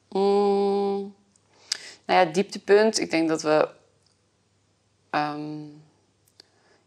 Mm, 0.10 1.16
nou 2.06 2.20
ja, 2.20 2.26
dieptepunt. 2.26 3.00
Ik 3.00 3.12
denk 3.12 3.30
dat 3.30 3.42
we. 3.42 3.68
ehm, 5.10 5.62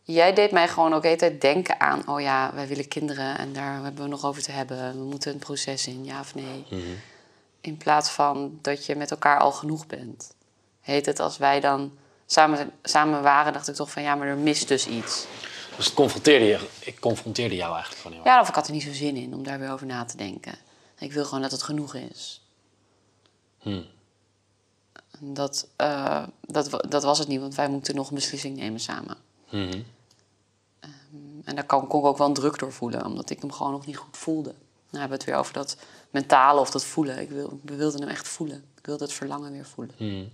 jij 0.07 0.33
deed 0.33 0.51
mij 0.51 0.69
gewoon 0.69 0.95
ook 0.95 1.03
de 1.03 1.09
hele 1.09 1.21
tijd 1.21 1.41
denken 1.41 1.81
aan. 1.81 2.09
Oh 2.09 2.21
ja, 2.21 2.51
wij 2.55 2.67
willen 2.67 2.89
kinderen 2.89 3.39
en 3.39 3.53
daar 3.53 3.83
hebben 3.83 4.03
we 4.03 4.09
nog 4.09 4.25
over 4.25 4.43
te 4.43 4.53
hebben. 4.53 4.99
We 4.99 5.05
moeten 5.05 5.33
een 5.33 5.39
proces 5.39 5.87
in, 5.87 6.05
ja 6.05 6.21
of 6.21 6.35
nee. 6.35 6.65
In 7.61 7.77
plaats 7.77 8.11
van 8.11 8.59
dat 8.63 8.87
je 8.87 8.97
met 8.97 9.11
elkaar 9.11 9.39
al 9.39 9.53
genoeg 9.53 9.87
bent. 9.87 10.35
Heet 10.81 11.07
het 11.07 11.21
als 11.21 11.37
wij 11.37 11.61
dan 11.61 11.93
samen, 12.27 12.73
samen 12.83 13.23
waren, 13.23 13.53
dacht 13.53 13.69
ik 13.69 13.75
toch 13.75 13.91
van 13.91 14.03
ja, 14.03 14.15
maar 14.15 14.27
er 14.27 14.37
mist 14.37 14.69
dus 14.69 14.87
iets. 14.87 15.27
Dus 15.77 15.85
het 15.85 15.95
confronteerde 15.95 16.45
je, 16.45 16.69
ik 16.79 17.01
confronteerde 17.01 17.55
jou 17.55 17.75
eigenlijk 17.75 18.17
erg. 18.17 18.25
Ja, 18.25 18.41
of 18.41 18.49
ik 18.49 18.55
had 18.55 18.67
er 18.67 18.73
niet 18.73 18.83
zo 18.83 18.93
zin 18.93 19.17
in 19.17 19.35
om 19.35 19.43
daar 19.43 19.59
weer 19.59 19.71
over 19.71 19.87
na 19.87 20.05
te 20.05 20.17
denken. 20.17 20.55
Ik 20.99 21.13
wil 21.13 21.25
gewoon 21.25 21.43
dat 21.43 21.51
het 21.51 21.63
genoeg 21.63 21.95
is. 21.95 22.41
Hmm. 23.59 23.87
Dat, 25.19 25.69
eh, 25.77 26.23
dat, 26.41 26.85
dat 26.89 27.03
was 27.03 27.19
het 27.19 27.29
niet, 27.29 27.41
want 27.41 27.55
wij 27.55 27.69
moeten 27.69 27.95
nog 27.95 28.09
een 28.09 28.15
beslissing 28.15 28.57
nemen 28.57 28.81
samen. 28.81 29.17
Mhm. 29.51 29.81
En 31.47 31.55
daar 31.55 31.65
kon, 31.65 31.87
kon 31.87 32.01
ik 32.01 32.07
ook 32.07 32.19
wel 32.19 32.27
een 32.27 32.33
druk 32.35 32.59
door 32.59 32.73
voelen, 32.73 33.05
omdat 33.05 33.31
ik 33.31 33.41
hem 33.41 33.53
gewoon 33.53 33.73
nog 33.73 33.87
niet 33.87 33.97
goed 33.97 34.17
voelde. 34.17 34.55
Dan 34.91 35.01
hebben 35.01 35.09
we 35.19 35.25
het 35.25 35.25
weer 35.25 35.37
over 35.37 35.53
dat 35.53 35.77
mentale 36.11 36.61
of 36.61 36.71
dat 36.71 36.85
voelen. 36.85 37.19
Ik 37.19 37.31
wil, 37.31 37.61
we 37.63 37.75
wilden 37.75 38.01
hem 38.01 38.09
echt 38.09 38.29
voelen. 38.29 38.65
Ik 38.79 38.87
wilde 38.87 39.05
het 39.05 39.13
verlangen 39.13 39.53
weer 39.53 39.67
voelen. 39.67 39.95
Hmm. 39.97 40.33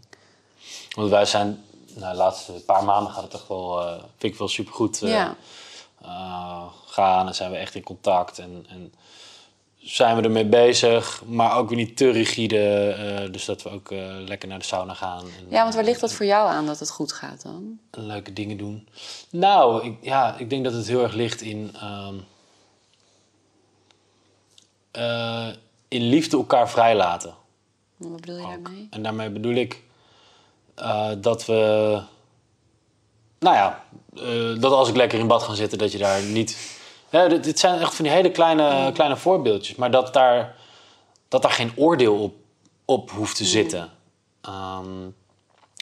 Want 0.94 1.10
wij 1.10 1.24
zijn, 1.24 1.64
nou, 1.94 2.10
de 2.12 2.18
laatste 2.18 2.52
paar 2.52 2.84
maanden 2.84 3.12
gaat 3.12 3.22
het 3.22 3.34
echt 3.34 3.48
wel, 3.48 3.80
eh, 3.80 3.92
vind 4.18 4.32
ik 4.32 4.38
wel 4.38 4.48
supergoed 4.48 5.02
eh 5.02 5.10
Ja. 5.10 5.36
eh, 6.02 6.64
gaan. 6.86 7.26
En 7.26 7.34
zijn 7.34 7.50
we 7.50 7.56
echt 7.56 7.74
in 7.74 7.82
contact 7.82 8.38
en, 8.38 8.66
en 8.68 8.94
zijn 9.82 10.16
we 10.16 10.22
ermee 10.22 10.44
bezig, 10.46 11.22
maar 11.26 11.56
ook 11.56 11.68
weer 11.68 11.78
niet 11.78 11.96
te 11.96 12.10
rigide. 12.10 12.88
eh, 12.88 13.32
dus 13.32 13.44
dat 13.44 13.62
we 13.62 13.68
ook 13.70 13.90
eh, 13.90 13.98
lekker 14.26 14.48
naar 14.48 14.58
de 14.58 14.64
sauna 14.64 14.94
gaan. 14.94 15.20
En, 15.22 15.46
Ja, 15.48 15.62
want 15.62 15.74
waar 15.74 15.84
ligt 15.84 16.00
dat 16.00 16.12
voor 16.12 16.26
jou 16.26 16.48
aan 16.48 16.66
dat 16.66 16.78
het 16.78 16.90
goed 16.90 17.12
gaat 17.12 17.42
dan? 17.42 17.78
leuke 17.90 18.32
dingen 18.32 18.56
doen. 18.56 18.88
Nou, 19.30 19.84
ik, 19.86 19.96
ja, 20.00 20.36
ik 20.38 20.50
denk 20.50 20.64
dat 20.64 20.72
het 20.72 20.86
heel 20.86 21.02
erg 21.02 21.12
ligt 21.14 21.40
in, 21.40 21.70
ehm, 21.80 22.14
eh, 24.90 25.48
in 25.88 26.02
liefde 26.02 26.36
elkaar 26.36 26.70
vrijlaten. 26.70 27.34
Wat 27.96 28.20
bedoel 28.20 28.36
je 28.36 28.42
ook. 28.42 28.50
daarmee? 28.50 28.86
En 28.90 29.02
daarmee 29.02 29.30
bedoel 29.30 29.54
ik 29.54 29.82
eh, 30.74 31.10
dat 31.18 31.44
we, 31.46 31.54
nou 33.38 33.56
ja, 33.56 33.84
eh, 34.16 34.60
dat 34.60 34.72
als 34.72 34.88
ik 34.88 34.96
lekker 34.96 35.18
in 35.18 35.26
bad 35.26 35.42
ga 35.42 35.54
zitten, 35.54 35.78
dat 35.78 35.92
je 35.92 35.98
daar 35.98 36.22
niet. 36.22 36.80
Ja, 37.12 37.28
dit, 37.28 37.44
dit 37.44 37.58
zijn 37.58 37.80
echt 37.80 37.94
van 37.94 38.04
die 38.04 38.14
hele 38.14 38.30
kleine, 38.30 38.90
kleine 38.92 39.16
voorbeeldjes, 39.16 39.76
maar 39.76 39.90
dat 39.90 40.12
daar, 40.12 40.54
dat 41.28 41.42
daar 41.42 41.50
geen 41.50 41.72
oordeel 41.76 42.16
op, 42.16 42.34
op 42.84 43.10
hoeft 43.10 43.36
te 43.36 43.44
zitten. 43.44 43.90
Ehm, 44.40 45.10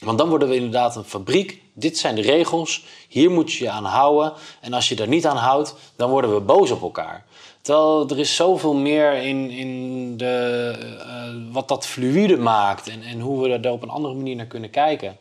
want 0.05 0.19
dan 0.19 0.29
worden 0.29 0.49
we 0.49 0.55
inderdaad 0.55 0.97
een 0.97 1.05
fabriek. 1.05 1.63
Dit 1.73 1.99
zijn 1.99 2.15
de 2.15 2.21
regels. 2.21 2.85
Hier 3.09 3.31
moet 3.31 3.53
je 3.53 3.65
je 3.65 3.71
aan 3.71 3.85
houden. 3.85 4.33
En 4.61 4.73
als 4.73 4.89
je 4.89 4.97
daar 4.97 5.09
niet 5.09 5.27
aan 5.27 5.37
houdt, 5.37 5.75
dan 5.97 6.11
worden 6.11 6.35
we 6.35 6.41
boos 6.41 6.71
op 6.71 6.83
elkaar. 6.83 7.25
Terwijl 7.61 8.09
er 8.09 8.19
is 8.19 8.37
zoveel 8.37 8.75
meer 8.75 9.13
in, 9.13 9.51
in 9.51 10.17
de, 10.17 10.75
eh, 11.01 11.53
wat 11.53 11.69
dat 11.69 11.87
fluïde 11.87 12.37
maakt. 12.37 12.89
En, 12.89 13.03
en 13.03 13.21
hoe 13.21 13.43
we 13.43 13.61
daar 13.61 13.73
op 13.73 13.83
een 13.83 13.91
andere 13.91 14.15
manier 14.15 14.37
naar 14.37 14.47
kunnen 14.47 14.71
kijken. 14.71 15.19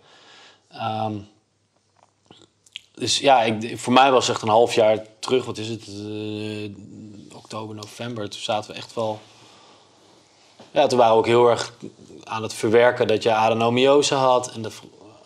Ehm, 0.72 1.14
dus 3.00 3.20
ja, 3.20 3.42
ik, 3.42 3.80
voor 3.80 3.94
mij 3.94 4.12
was 4.12 4.30
echt 4.30 4.42
een 4.42 4.48
half 4.48 4.74
jaar 4.74 5.06
terug. 5.30 5.46
Wat 5.46 5.58
is 5.58 5.68
het? 5.68 5.88
eh, 5.88 7.36
oktober, 7.36 7.76
november. 7.76 8.30
Toen 8.30 8.42
zaten 8.42 8.72
we 8.72 8.78
echt 8.78 8.94
wel... 8.94 9.20
Ja, 10.72 10.88
toen 10.88 10.98
waren 10.98 11.14
we 11.14 11.20
ook 11.20 11.26
heel 11.26 11.50
erg 11.50 11.74
aan 12.24 12.44
het 12.44 12.54
verwerken 12.54 13.08
dat 13.08 13.24
je 13.24 13.32
adenomiose 13.32 14.16
had 14.16 14.52
en 14.52 14.62
dat, 14.62 14.74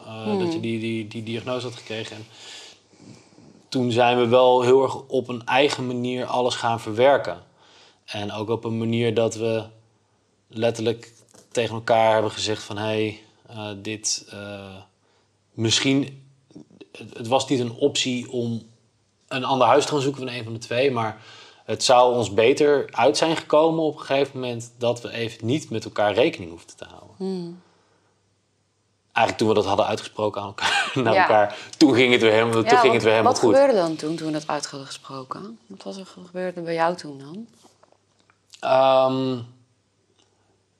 eh, 0.06 0.40
dat 0.40 0.54
je 0.54 0.60
die, 0.60 0.80
die, 0.80 1.08
die 1.08 1.24
diagnose 1.24 1.66
had 1.66 1.76
gekregen. 1.76 2.16
En 2.16 2.26
toen 3.70 3.92
zijn 3.92 4.18
we 4.18 4.28
wel 4.28 4.62
heel 4.62 4.84
erg 4.84 5.02
op 5.08 5.28
een 5.28 5.46
eigen 5.46 5.88
manier 5.88 6.26
alles 6.26 6.56
gaan 6.56 6.80
verwerken. 6.80 7.44
En 8.06 8.32
ook 8.32 8.50
op 8.50 8.64
een 8.64 8.78
manier 8.78 9.14
dat 9.14 9.36
we 9.36 9.64
letterlijk 10.48 11.14
tegen 11.52 11.76
elkaar 11.76 12.14
hebben 12.14 12.32
gezegd 12.32 12.64
van... 12.64 12.78
hé, 12.78 12.84
hey, 12.84 13.20
eh, 13.48 13.70
dit... 13.78 14.34
misschien... 15.54 16.22
Het, 16.92 17.18
het 17.18 17.28
was 17.28 17.48
niet 17.48 17.60
een 17.60 17.74
optie 17.74 18.32
om 18.32 18.72
een 19.34 19.44
ander 19.44 19.68
huis 19.68 19.86
te 19.86 19.92
gaan 19.92 20.02
zoeken 20.02 20.22
van 20.28 20.34
een 20.34 20.44
van 20.44 20.54
de 20.54 20.60
twee... 20.60 20.92
maar 20.92 21.22
het 21.66 21.84
zou 21.84 22.16
ons 22.16 22.34
beter 22.34 22.88
uit 22.92 23.18
zijn 23.18 23.38
gekomen 23.38 23.84
op 23.84 24.00
een 24.00 24.06
gegeven 24.06 24.40
moment... 24.40 24.74
dat 24.78 25.02
we 25.02 25.12
even 25.12 25.46
niet 25.46 25.70
met 25.70 25.86
elkaar 25.86 26.14
rekening 26.14 26.52
hoefden 26.52 26.76
te 26.78 26.86
houden. 26.86 27.62
Eigenlijk 29.12 29.38
toen 29.38 29.48
we 29.48 29.54
dat 29.54 29.66
hadden 29.66 29.86
uitgesproken 29.86 30.42
aan 30.42 30.48
elkaar, 30.48 30.92
naar 31.04 31.14
Ja. 31.14 31.22
elkaar... 31.22 31.58
toen 31.78 31.94
ging 31.94 32.12
het 32.12 32.22
weer 32.22 32.32
helemaal, 32.32 32.54
toen 32.54 32.68
ging 32.70 32.82
wat, 32.84 32.94
het 32.94 33.04
weer 33.04 33.12
helemaal 33.12 33.32
wat 33.32 33.42
goed. 33.42 33.54
gebeurde 33.56 33.78
dan 33.78 33.96
toen, 33.96 34.16
toen 34.16 34.28
we 34.28 34.34
dat 34.34 34.48
uit 34.48 34.66
hadden 34.66 34.88
gesproken? 34.88 35.60
Wat 35.68 35.84
was 35.84 35.98
er 35.98 36.06
gebeurde 36.06 36.62
bij 36.62 36.74
jou 36.74 36.96
toen 36.96 37.18
dan? 37.20 37.48
Ehm, 38.60 39.40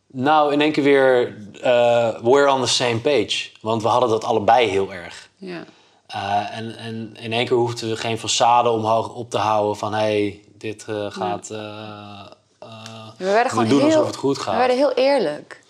nou, 0.08 0.54
in 0.54 0.62
één 0.62 0.72
keer 0.72 0.84
weer, 0.84 1.38
eh 1.62 2.20
we're 2.22 2.52
on 2.52 2.62
the 2.62 2.68
same 2.68 2.98
page. 3.00 3.50
Want 3.62 3.82
we 3.82 3.88
hadden 3.88 4.10
dat 4.10 4.24
allebei 4.24 4.68
heel 4.68 4.94
erg. 4.94 5.30
Ja. 5.38 5.64
Eh, 6.08 6.58
en, 6.58 6.78
en 6.78 7.16
in 7.20 7.34
één 7.34 7.46
keer 7.46 7.58
hoefden 7.58 7.90
we 7.90 7.96
geen 7.98 8.18
façade 8.20 8.68
omhoog 8.68 9.14
op 9.14 9.30
te 9.30 9.38
houden 9.38 9.76
van... 9.78 9.94
hé, 9.94 10.00
hey, 10.00 10.42
dit 10.58 10.86
eh, 10.88 11.06
gaat... 11.10 11.50
eh, 11.50 12.70
We 13.18 13.26
werden 13.26 13.50
gewoon 13.52 13.68
doen 13.68 13.80
heel, 13.80 13.88
alsof 13.90 14.06
het 14.08 14.16
goed 14.16 14.38
We 14.38 14.44
gaat. 14.44 14.56
werden 14.58 14.78
heel 14.78 14.94
eerlijk. 14.94 15.62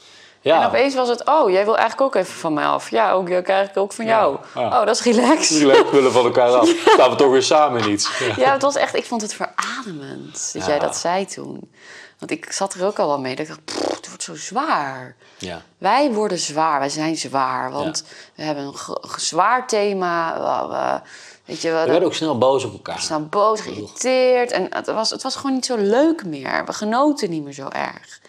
En 0.41 0.51
ja, 0.51 0.65
opeens 0.67 0.95
was 0.95 1.09
het, 1.09 1.25
oh, 1.25 1.49
jij 1.49 1.63
wil 1.65 1.77
eigenlijk 1.77 2.01
ook 2.15 2.15
even 2.23 2.33
van 2.33 2.53
mij 2.53 2.65
af. 2.65 2.89
Ja, 2.89 3.11
ook, 3.11 3.29
ik 3.29 3.43
krijg 3.43 3.69
ik 3.69 3.77
ook 3.77 3.93
van 3.93 4.05
jou. 4.05 4.37
ja. 4.55 4.79
Oh, 4.79 4.85
dat 4.85 4.95
is 4.95 5.01
relaxed. 5.03 5.61
leuk 5.61 5.89
willen 5.91 6.11
van 6.11 6.25
elkaar 6.25 6.49
af. 6.49 6.67
Staan 6.93 7.09
we 7.09 7.15
toch 7.15 7.31
weer 7.31 7.43
samen 7.43 7.81
in 7.83 7.91
iets. 7.91 8.17
Ja. 8.35 8.51
Het 8.53 8.61
was 8.61 8.75
echt, 8.75 8.95
ik 8.95 9.05
vond 9.05 9.21
het 9.21 9.33
verademend 9.33 10.49
dat 10.53 10.65
jij 10.65 10.79
dat 10.79 10.95
zei 10.97 11.25
toen. 11.25 11.71
Want 12.19 12.31
ik 12.31 12.51
zat 12.51 12.73
er 12.73 12.85
ook 12.85 12.99
al 12.99 13.07
wel 13.07 13.19
mee. 13.19 13.35
Dat 13.35 13.47
ik 13.47 13.51
dacht, 13.51 13.65
"Pff, 13.65 13.77
het 13.79 13.82
wordt 14.25 14.41
zo 14.41 14.47
zwaar. 14.55 15.15
Ja. 15.37 15.61
Wij 15.77 16.11
worden 16.11 16.37
zwaar, 16.39 16.79
wij 16.79 16.89
zijn 16.89 17.15
zwaar. 17.17 17.71
Want 17.71 18.03
we 18.35 18.43
hebben 18.43 18.63
een 18.65 18.75
zwaar 19.19 19.67
thema. 19.67 20.33
We, 20.33 20.73
we- 20.73 21.01
weet 21.45 21.61
je, 21.61 21.69
we, 21.71 21.79
We 21.79 21.85
werden 21.89 22.07
ook 22.07 22.13
snel 22.13 22.37
boos 22.37 22.63
op 22.63 22.73
elkaar. 22.73 22.95
we 22.95 23.01
staan 23.01 23.29
boos, 23.29 23.61
geïrriteerd. 23.61 24.51
En 24.51 24.67
het 24.75 24.85
was, 24.85 25.09
het 25.09 25.23
was 25.23 25.35
gewoon 25.35 25.53
niet 25.53 25.65
zo 25.65 25.75
leuk 25.77 26.25
meer. 26.25 26.65
We 26.65 26.73
genoten 26.73 27.29
niet 27.29 27.43
meer 27.43 27.53
zo 27.53 27.67
erg. 27.69 28.21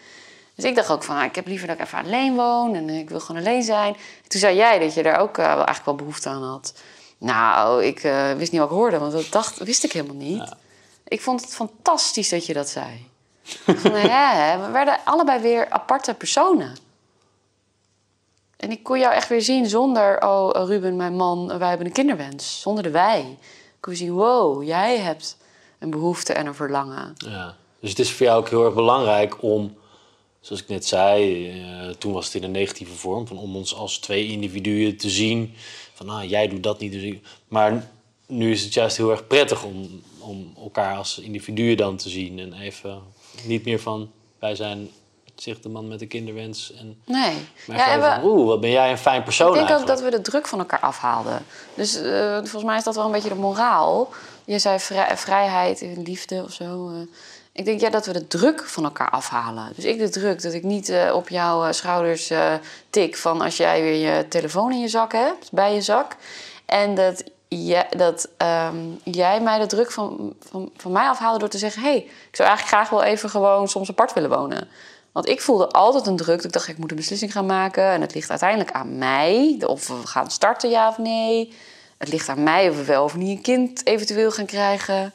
Dus 0.55 0.65
ik 0.65 0.75
dacht 0.75 0.91
ook 0.91 1.03
van, 1.03 1.17
ah, 1.17 1.25
ik 1.25 1.35
heb 1.35 1.47
liever 1.47 1.67
dat 1.67 1.77
ik 1.79 1.83
even 1.85 1.99
alleen 2.05 2.35
woon. 2.35 2.75
En 2.75 2.89
ik 2.91 3.09
wil 3.11 3.21
gewoon 3.21 3.41
alleen 3.41 3.63
zijn. 3.63 3.97
toen 4.29 4.41
zei 4.41 4.57
jij 4.57 4.79
dat 4.79 4.95
je 4.95 5.03
daar 5.03 5.19
ook 5.21 5.39
eh, 5.39 5.45
wel, 5.45 5.55
eigenlijk 5.55 5.85
wel 5.85 5.95
behoefte 5.95 6.29
aan 6.29 6.43
had. 6.43 6.75
Nou, 7.19 7.85
ik 7.85 8.03
eh, 8.03 8.33
wist 8.33 8.53
niet 8.53 8.61
wat 8.61 8.71
ik 8.71 8.77
hoorde. 8.77 8.99
Want 8.99 9.13
dat 9.13 9.27
dacht, 9.31 9.59
wist 9.59 9.85
ik 9.85 9.93
helemaal 9.93 10.17
niet. 10.17 10.53
Ik 11.09 11.21
vond 11.21 11.41
het 11.41 11.55
fantastisch 11.55 12.29
dat 12.29 12.47
je 12.47 12.53
dat 12.53 12.69
zei. 12.69 13.09
We 13.65 14.69
werden 14.73 14.99
allebei 15.05 15.41
weer 15.41 15.71
aparte 15.71 16.15
personen. 16.15 16.77
En 18.57 18.71
ik 18.71 18.83
kon 18.83 18.99
jou 18.99 19.15
echt 19.15 19.29
weer 19.29 19.43
zien 19.43 19.67
zonder, 19.67 20.23
oh 20.23 20.51
Ruben, 20.67 20.97
mijn 20.97 21.17
man, 21.17 21.59
wij 21.59 21.69
hebben 21.69 21.87
een 21.87 21.93
kinderwens. 21.93 22.61
Zonder 22.61 22.83
de 22.83 22.91
wij. 22.91 23.21
Ik 23.49 23.81
kon 23.81 23.95
zien, 23.95 24.13
wow, 24.13 24.63
jij 24.63 24.99
hebt 24.99 25.37
een 25.79 25.91
behoefte 25.91 26.33
en 26.33 26.47
een 26.47 26.55
verlangen. 26.55 27.15
Ja. 27.17 27.57
Dus 27.81 27.91
het 27.91 27.99
is 27.99 28.13
voor 28.13 28.27
jou 28.27 28.39
ook 28.39 28.49
heel 28.49 28.65
erg 28.65 28.75
belangrijk 28.75 29.43
om, 29.43 29.77
zoals 30.41 30.63
ik 30.63 30.69
net 30.69 30.87
zei, 30.87 31.49
eh, 31.51 31.89
toen 31.89 32.13
was 32.13 32.25
het 32.25 32.35
in 32.35 32.43
een 32.43 32.51
negatieve 32.51 32.93
vorm, 32.93 33.27
van 33.27 33.39
om 33.39 33.57
ons 33.57 33.75
als 33.75 33.99
twee 33.99 34.27
individuen 34.27 34.97
te 34.97 35.11
zien. 35.11 35.55
Van 35.95 36.09
ah, 36.09 36.29
jij 36.31 36.49
doet 36.49 36.63
dat 36.63 36.81
niet. 36.81 36.93
Dus 36.93 37.15
maar 37.49 37.91
nu 38.27 38.51
is 38.51 38.63
het 38.63 38.75
juist 38.75 38.97
heel 38.97 39.11
erg 39.11 39.27
prettig 39.27 39.65
om, 39.65 40.03
om 40.19 40.55
elkaar 40.57 40.97
als 40.97 41.19
individuen 41.19 41.77
dan 41.77 41.97
te 41.97 42.09
zien. 42.09 42.39
En 42.39 42.53
even 42.53 43.03
niet 43.43 43.65
meer 43.65 43.81
van 43.81 44.11
wij 44.39 44.55
zijn 44.55 44.89
zich 45.35 45.61
de 45.61 45.69
man 45.69 45.89
met 45.89 45.99
de 45.99 46.07
kinderwens. 46.07 46.73
En, 46.79 46.99
Nee. 47.07 47.35
maar 47.67 47.77
Ja, 47.77 47.91
en 47.91 48.01
we, 48.01 48.07
van, 48.21 48.31
oeh, 48.31 48.47
wat 48.47 48.61
ben 48.61 48.71
jij 48.71 48.91
een 48.91 48.99
fijn 48.99 49.23
persoon 49.23 49.59
ik 49.59 49.67
denk 49.67 49.81
ook 49.81 49.87
dat 49.87 50.01
we 50.03 50.11
de 50.11 50.21
druk 50.21 50.47
van 50.47 50.59
elkaar 50.59 50.81
afhaalden. 50.81 51.45
Dus 51.75 51.97
eh, 52.01 52.35
volgens 52.37 52.63
mij 52.65 52.77
is 52.77 52.85
dat 52.85 52.95
wel 52.95 53.05
een 53.05 53.13
beetje 53.13 53.29
de 53.29 53.35
moraal. 53.35 54.09
Je 54.45 54.59
zei 54.59 54.79
vrij- 54.81 55.17
vrijheid 55.17 55.83
en 55.83 56.03
liefde 56.03 56.43
of 56.45 56.53
zo. 56.53 56.89
eh. 56.89 56.95
ik 57.53 57.65
denk 57.65 57.81
ja, 57.81 57.91
dat 57.91 58.07
we 58.07 58.13
de 58.13 58.27
druk 58.27 58.65
van 58.65 58.85
elkaar 58.85 59.11
afhalen. 59.11 59.73
Dus 59.77 59.85
ik 59.85 59.99
de 59.99 60.09
druk 60.09 60.43
dat 60.43 60.53
ik 60.53 60.63
niet 60.63 60.89
eh, 60.89 61.15
op 61.15 61.29
jouw 61.29 61.73
schouders 61.73 62.33
tik 62.91 63.17
van 63.17 63.41
als 63.41 63.57
jij 63.57 63.83
weer 63.83 64.15
je 64.17 64.29
telefoon 64.29 64.73
in 64.73 64.81
je 64.81 64.89
zak 64.89 65.13
hebt, 65.13 65.53
bij 65.53 65.75
je 65.75 65.81
zak. 65.83 66.17
En 66.67 66.95
dat, 66.95 67.25
dat 67.97 68.29
ehm, 68.37 68.77
jij 69.03 69.41
mij 69.41 69.59
de 69.59 69.67
druk 69.67 69.91
van, 69.91 70.35
van, 70.51 70.71
van 70.77 70.93
mij 70.93 71.09
afhaalde 71.09 71.39
door 71.39 71.49
te 71.49 71.59
zeggen: 71.59 71.83
hé, 71.83 71.89
hey, 71.89 71.99
ik 71.99 72.37
zou 72.37 72.49
eigenlijk 72.49 72.77
graag 72.77 72.91
wel 72.91 73.03
even 73.03 73.31
gewoon 73.31 73.69
soms 73.69 73.91
apart 73.91 74.13
willen 74.13 74.31
wonen. 74.31 74.69
Want 75.15 75.29
ik 75.29 75.41
voelde 75.41 75.69
altijd 75.69 76.07
een 76.07 76.17
druk. 76.17 76.37
dat 76.37 76.45
Ik 76.45 76.53
dacht, 76.53 76.69
ik 76.69 76.79
moet 76.79 76.91
een 76.91 76.97
beslissing 76.97 77.33
gaan 77.33 77.47
maken. 77.47 77.85
En 77.85 78.01
het 78.01 78.15
ligt 78.15 78.31
uiteindelijk 78.31 78.73
aan 78.73 78.99
mij. 78.99 79.63
Of 79.67 79.89
we 79.89 80.07
gaan 80.07 80.31
starten, 80.31 80.71
ja 80.71 80.89
of 80.89 80.99
nee. 80.99 81.55
Het 81.99 82.09
ligt 82.09 82.29
aan 82.29 82.43
mij 82.43 82.71
of 82.71 82.77
we 82.77 82.85
wel 82.85 83.05
of 83.05 83.17
niet 83.17 83.37
een 83.37 83.43
kind 83.43 83.87
eventueel 83.87 84.31
gaan 84.31 84.47
krijgen. 84.47 85.15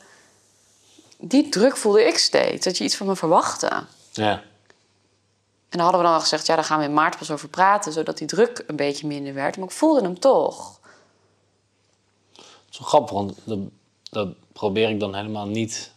Die 1.17 1.49
druk 1.49 1.77
voelde 1.77 2.07
ik 2.07 2.17
steeds. 2.17 2.65
Dat 2.65 2.77
je 2.77 2.83
iets 2.83 2.95
van 2.95 3.07
me 3.07 3.15
verwachtte. 3.15 3.83
Ja. 4.11 4.31
En 4.31 5.77
dan 5.77 5.81
hadden 5.81 5.99
we 5.99 6.05
dan 6.05 6.15
al 6.15 6.21
gezegd, 6.21 6.45
ja, 6.45 6.55
daar 6.55 6.63
gaan 6.63 6.79
we 6.79 6.85
in 6.85 6.93
maart 6.93 7.17
pas 7.17 7.31
over 7.31 7.49
praten. 7.49 7.91
Zodat 7.91 8.17
die 8.17 8.27
druk 8.27 8.63
een 8.67 8.75
beetje 8.75 9.07
minder 9.07 9.33
werd. 9.33 9.57
Maar 9.57 9.65
ik 9.65 9.71
voelde 9.71 10.01
hem 10.01 10.19
toch. 10.19 10.78
Wel 12.77 12.87
grappig, 12.87 13.11
want 13.11 13.33
dat, 13.43 13.59
dat 14.09 14.27
probeer 14.53 14.89
ik 14.89 14.99
dan 14.99 15.15
helemaal 15.15 15.47
niet. 15.47 15.93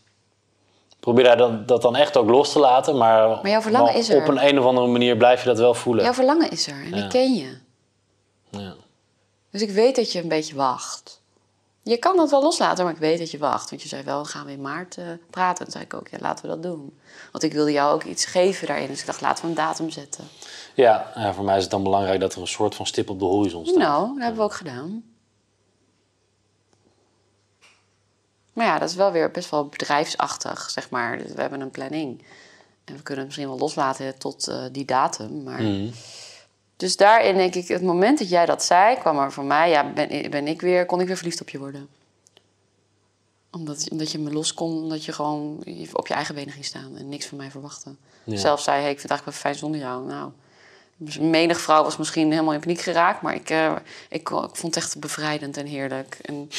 Probeer 1.01 1.25
daar 1.25 1.37
dan, 1.37 1.67
dat 1.67 1.83
dan 1.83 1.97
echt 1.97 2.17
ook 2.17 2.29
los 2.29 2.53
te 2.53 2.59
laten, 2.59 2.97
maar, 2.97 3.29
Maar 3.29 3.49
jouw 3.51 3.61
verlangen 3.61 3.95
is 3.95 4.09
er. 4.09 4.21
op 4.23 4.29
een, 4.29 4.47
een 4.47 4.59
of 4.59 4.65
andere 4.65 4.87
manier 4.87 5.17
blijf 5.17 5.41
je 5.43 5.49
dat 5.49 5.59
wel 5.59 5.75
voelen. 5.75 6.05
Jouw 6.05 6.13
verlangen 6.13 6.51
is 6.51 6.67
er. 6.67 6.75
En 6.85 6.97
Ja. 6.97 7.05
ik 7.05 7.11
ken 7.11 7.35
je. 7.35 7.57
Ja. 8.51 8.75
Dus 9.51 9.63
ik 9.63 9.71
weet 9.71 9.97
dat 9.97 10.13
je 10.13 10.23
een 10.23 10.29
beetje 10.29 10.55
wacht. 10.55 11.21
Je 11.83 11.97
kan 11.97 12.17
dat 12.17 12.31
wel 12.31 12.43
loslaten, 12.43 12.85
maar 12.85 12.93
ik 12.93 12.99
weet 13.01 13.19
dat 13.19 13.31
je 13.31 13.39
wacht. 13.39 13.71
Want 13.71 13.83
je 13.83 13.89
zei 13.89 14.03
wel, 14.03 14.25
gaan 14.25 14.47
we 14.47 14.53
in 14.53 14.61
maart 14.61 14.97
eh, 14.99 15.05
praten. 15.31 15.65
Toen 15.65 15.73
zei 15.73 15.85
ik 15.85 15.95
ook, 15.95 16.09
ja, 16.09 16.19
laten 16.21 16.45
we 16.45 16.51
dat 16.51 16.63
doen. 16.63 16.99
Want 17.33 17.45
ik 17.45 17.53
wilde 17.53 17.73
jou 17.73 17.95
ook 17.95 18.05
iets 18.05 18.25
geven 18.25 18.67
daarin. 18.67 18.87
Dus 18.89 19.01
ik 19.01 19.07
dacht, 19.07 19.21
laten 19.21 19.43
we 19.45 19.51
een 19.51 19.57
datum 19.57 19.91
zetten. 19.91 20.25
Ja, 20.75 21.13
ja, 21.15 21.35
voor 21.35 21.45
mij 21.45 21.57
is 21.57 21.63
het 21.63 21.71
dan 21.71 21.83
belangrijk 21.83 22.21
dat 22.21 22.35
er 22.35 22.41
een 22.41 22.47
soort 22.47 22.75
van 22.75 22.87
stip 22.87 23.11
op 23.11 23.19
de 23.19 23.25
horizon 23.25 23.67
staat. 23.67 23.79
Nou, 23.79 24.07
dat 24.09 24.19
hebben 24.19 24.37
we 24.37 24.43
ook 24.43 24.55
gedaan. 24.55 25.05
Maar 28.53 28.67
ja, 28.67 28.79
dat 28.79 28.89
is 28.89 28.95
wel 28.95 29.13
weer 29.13 29.31
best 29.31 29.51
wel 29.51 29.67
bedrijfsachtig, 29.67 30.71
zeg 30.71 30.91
maar. 30.91 31.19
Dus 31.19 31.33
we 31.33 31.41
hebben 31.41 31.61
een 31.61 31.71
planning. 31.71 32.23
En 32.85 32.97
we 32.97 33.03
kunnen 33.03 33.25
het 33.25 33.27
misschien 33.27 33.49
wel 33.49 33.59
loslaten 33.59 34.19
tot 34.19 34.49
eh, 34.49 34.65
die 34.73 34.85
datum. 34.85 35.43
Maar... 35.43 35.63
Mhm. 35.63 35.91
Dus 36.77 36.97
daarin 36.97 37.37
denk 37.37 37.55
ik, 37.55 37.69
het 37.69 37.83
moment 37.83 38.19
dat 38.19 38.29
jij 38.29 38.47
dat 38.47 38.65
zei, 38.65 38.97
kwam 38.97 39.19
er 39.19 39.33
voor 39.33 39.45
mij, 39.45 39.71
ja, 39.71 39.93
ben, 39.93 40.31
ben 40.31 40.47
ik 40.47 40.61
weer, 40.61 40.87
kon 40.87 41.01
ik 41.01 41.07
weer 41.07 41.17
verliefd 41.17 41.41
op 41.41 41.49
je 41.49 41.59
worden. 41.59 41.89
Omdat, 43.51 43.89
omdat 43.91 44.13
je 44.13 44.19
me 44.19 44.33
los 44.33 44.55
kon, 44.55 44.83
omdat 44.83 45.05
je 45.05 45.13
gewoon 45.13 45.65
op 45.93 46.07
je 46.07 46.15
eigen 46.15 46.35
benen 46.35 46.53
ging 46.53 46.65
staan 46.65 46.97
en 46.97 47.09
niks 47.09 47.27
van 47.27 47.39
mij 47.39 47.51
verwachtte. 47.51 47.95
Ja. 48.25 48.37
Zelf 48.37 48.61
zei, 48.61 48.81
hey, 48.81 48.91
ik 48.91 48.99
vind 49.01 49.11
het 49.11 49.11
eigenlijk 49.11 49.39
wel 49.39 49.53
fijn 49.53 49.55
zonder 49.55 49.81
jou. 49.81 50.07
Nou, 50.07 50.31
menig 51.21 51.61
vrouw 51.61 51.83
was 51.83 51.97
misschien 51.97 52.31
helemaal 52.31 52.53
in 52.55 52.61
paniek 52.61 52.81
geraakt, 52.81 53.23
maar 53.23 53.35
ik, 53.35 53.51
eh, 53.51 53.73
ik, 54.09 54.21
ik 54.21 54.29
vond 54.31 54.75
het 54.75 54.77
echt 54.77 54.99
bevrijdend 55.01 55.57
en 55.57 55.67
heerlijk. 55.67 56.19
En, 56.23 56.51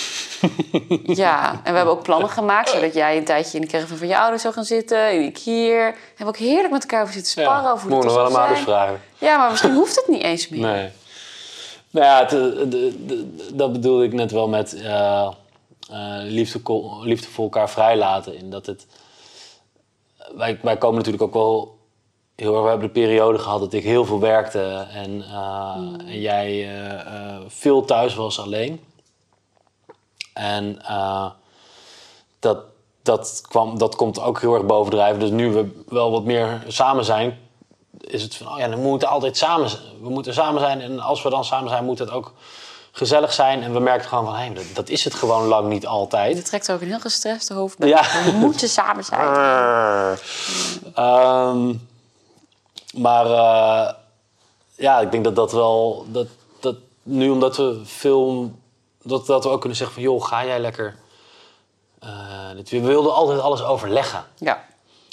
ja, 1.24 1.52
en 1.52 1.72
we 1.72 1.78
hebben 1.78 1.94
ook 1.94 2.04
plannen 2.04 2.30
gemaakt, 2.30 2.70
zodat 2.70 2.94
jij 2.94 3.18
een 3.18 3.26
tijdje 3.26 3.58
in 3.58 3.62
de 3.66 3.72
caravan 3.72 3.98
van 3.98 4.08
je 4.08 4.18
ouders 4.18 4.42
zou 4.42 4.54
gaan 4.54 4.66
zitten. 4.66 5.08
En 5.08 5.22
ik 5.24 5.38
hier. 5.38 5.86
We 5.92 5.98
hebben 6.08 6.28
ook 6.28 6.38
heerlijk 6.38 6.72
met 6.72 6.82
elkaar 6.82 7.02
over 7.02 7.14
zitten 7.14 7.32
sparren 7.32 7.72
over 7.72 7.92
hoe 7.92 8.04
nog 8.04 8.14
wel 8.14 8.24
aan 8.26 8.32
zijn. 8.32 8.42
ouders 8.42 8.62
vragen. 8.64 9.02
Ja, 9.18 9.38
maar 9.38 9.50
misschien 9.50 9.74
hoeft 9.74 9.96
het 9.96 10.08
niet 10.08 10.22
eens 10.24 10.50
meer. 10.50 10.60
Nee. 10.62 10.90
Nou 11.90 12.06
ja, 12.06 12.20
het, 12.20 12.30
de- 12.30 12.68
de- 12.68 13.06
de- 13.06 13.56
dat 13.56 13.72
bedoelde 13.72 14.04
ik 14.04 14.14
net 14.14 14.32
wel 14.32 14.48
met 14.48 14.74
eh, 14.74 15.22
eh, 15.90 16.18
liefde, 16.22 16.60
liefde 17.02 17.28
voor 17.28 17.44
elkaar 17.44 17.70
vrijlaten. 17.70 18.36
In 18.38 18.50
dat 18.50 18.66
het, 18.66 18.86
wij, 20.36 20.60
wij 20.62 20.78
komen 20.78 20.96
natuurlijk 20.98 21.24
ook 21.24 21.34
wel 21.34 21.78
heel 22.36 22.54
erg. 22.54 22.64
We 22.64 22.70
hebben 22.70 22.88
de 22.88 22.94
periode 22.94 23.40
gehad 23.40 23.60
dat 23.60 23.74
ik 23.74 23.84
heel 23.84 24.06
veel 24.06 24.20
werkte 24.20 24.88
en, 24.94 25.22
eh, 25.22 25.76
en 26.06 26.22
jij 26.22 26.48
eh, 26.48 27.00
eh, 27.00 27.42
veel 27.48 27.86
thuis 27.86 28.16
was 28.16 28.40
alleen. 28.40 28.82
En 30.34 30.82
eh, 30.86 31.30
dat, 32.40 32.58
dat, 33.02 33.42
kwam, 33.48 33.78
dat 33.78 33.96
komt 33.96 34.20
ook 34.20 34.42
heel 34.42 34.54
erg 34.54 34.66
bovendrijven. 34.66 35.20
Dus 35.20 35.30
nu 35.30 35.52
we 35.52 35.84
wel 35.88 36.12
wat 36.12 36.24
meer 36.24 36.64
samen 36.68 37.06
zijn, 37.06 37.40
is 38.00 38.22
het 38.22 38.36
van, 38.36 38.48
oh 38.48 38.58
ja, 38.58 38.68
dan 38.68 38.82
moeten 38.82 39.08
we 39.08 39.14
altijd 39.14 39.38
samen 39.38 39.70
zijn. 39.70 39.82
We 40.02 40.10
moeten 40.10 40.34
samen 40.34 40.62
zijn 40.62 40.82
en 40.82 41.00
als 41.00 41.24
we 41.24 41.30
dan 41.30 41.46
samen 41.46 41.70
zijn, 41.70 41.86
moet 41.86 42.00
het 42.00 42.12
ook 42.12 42.34
gezellig 42.92 43.34
zijn. 43.34 43.64
En 43.64 43.74
we 43.74 43.80
merken 43.80 44.08
gewoon 44.08 44.26
van, 44.26 44.36
hé, 44.36 44.54
dat, 44.54 44.66
dat 44.74 44.90
is 44.90 45.04
het 45.04 45.14
gewoon 45.14 45.48
lang 45.48 45.70
niet 45.70 45.82
Je 45.82 45.88
altijd. 45.88 46.46
trekt 46.46 46.72
ook 46.72 46.82
een 46.82 46.88
heel 46.88 47.00
gestreste 47.00 47.54
hoofd 47.54 47.78
bij. 47.78 47.88
Ja. 47.90 48.02
We 48.26 48.32
moeten 48.32 48.70
samen 48.70 49.04
zijn. 49.04 49.28
Ehm, 50.94 51.74
maar, 52.94 53.26
eh, 53.26 53.94
ja, 54.76 55.00
ik 55.00 55.12
denk 55.12 55.24
dat 55.24 55.36
dat 55.36 55.52
wel. 55.52 56.06
Dat, 56.08 56.28
dat 56.60 56.76
nu 57.04 57.30
omdat 57.30 57.58
we 57.58 57.82
veel. 57.84 58.52
Dat, 59.04 59.26
dat 59.26 59.44
we 59.44 59.50
ook 59.50 59.60
kunnen 59.60 59.78
zeggen 59.78 59.96
van 59.96 60.04
joh, 60.04 60.24
ga 60.26 60.46
jij 60.46 60.60
lekker. 60.60 60.96
eh, 62.00 62.10
we 62.70 62.82
wilden 62.82 63.14
altijd 63.14 63.40
alles 63.40 63.64
overleggen. 63.64 64.26
Ja. 64.38 64.66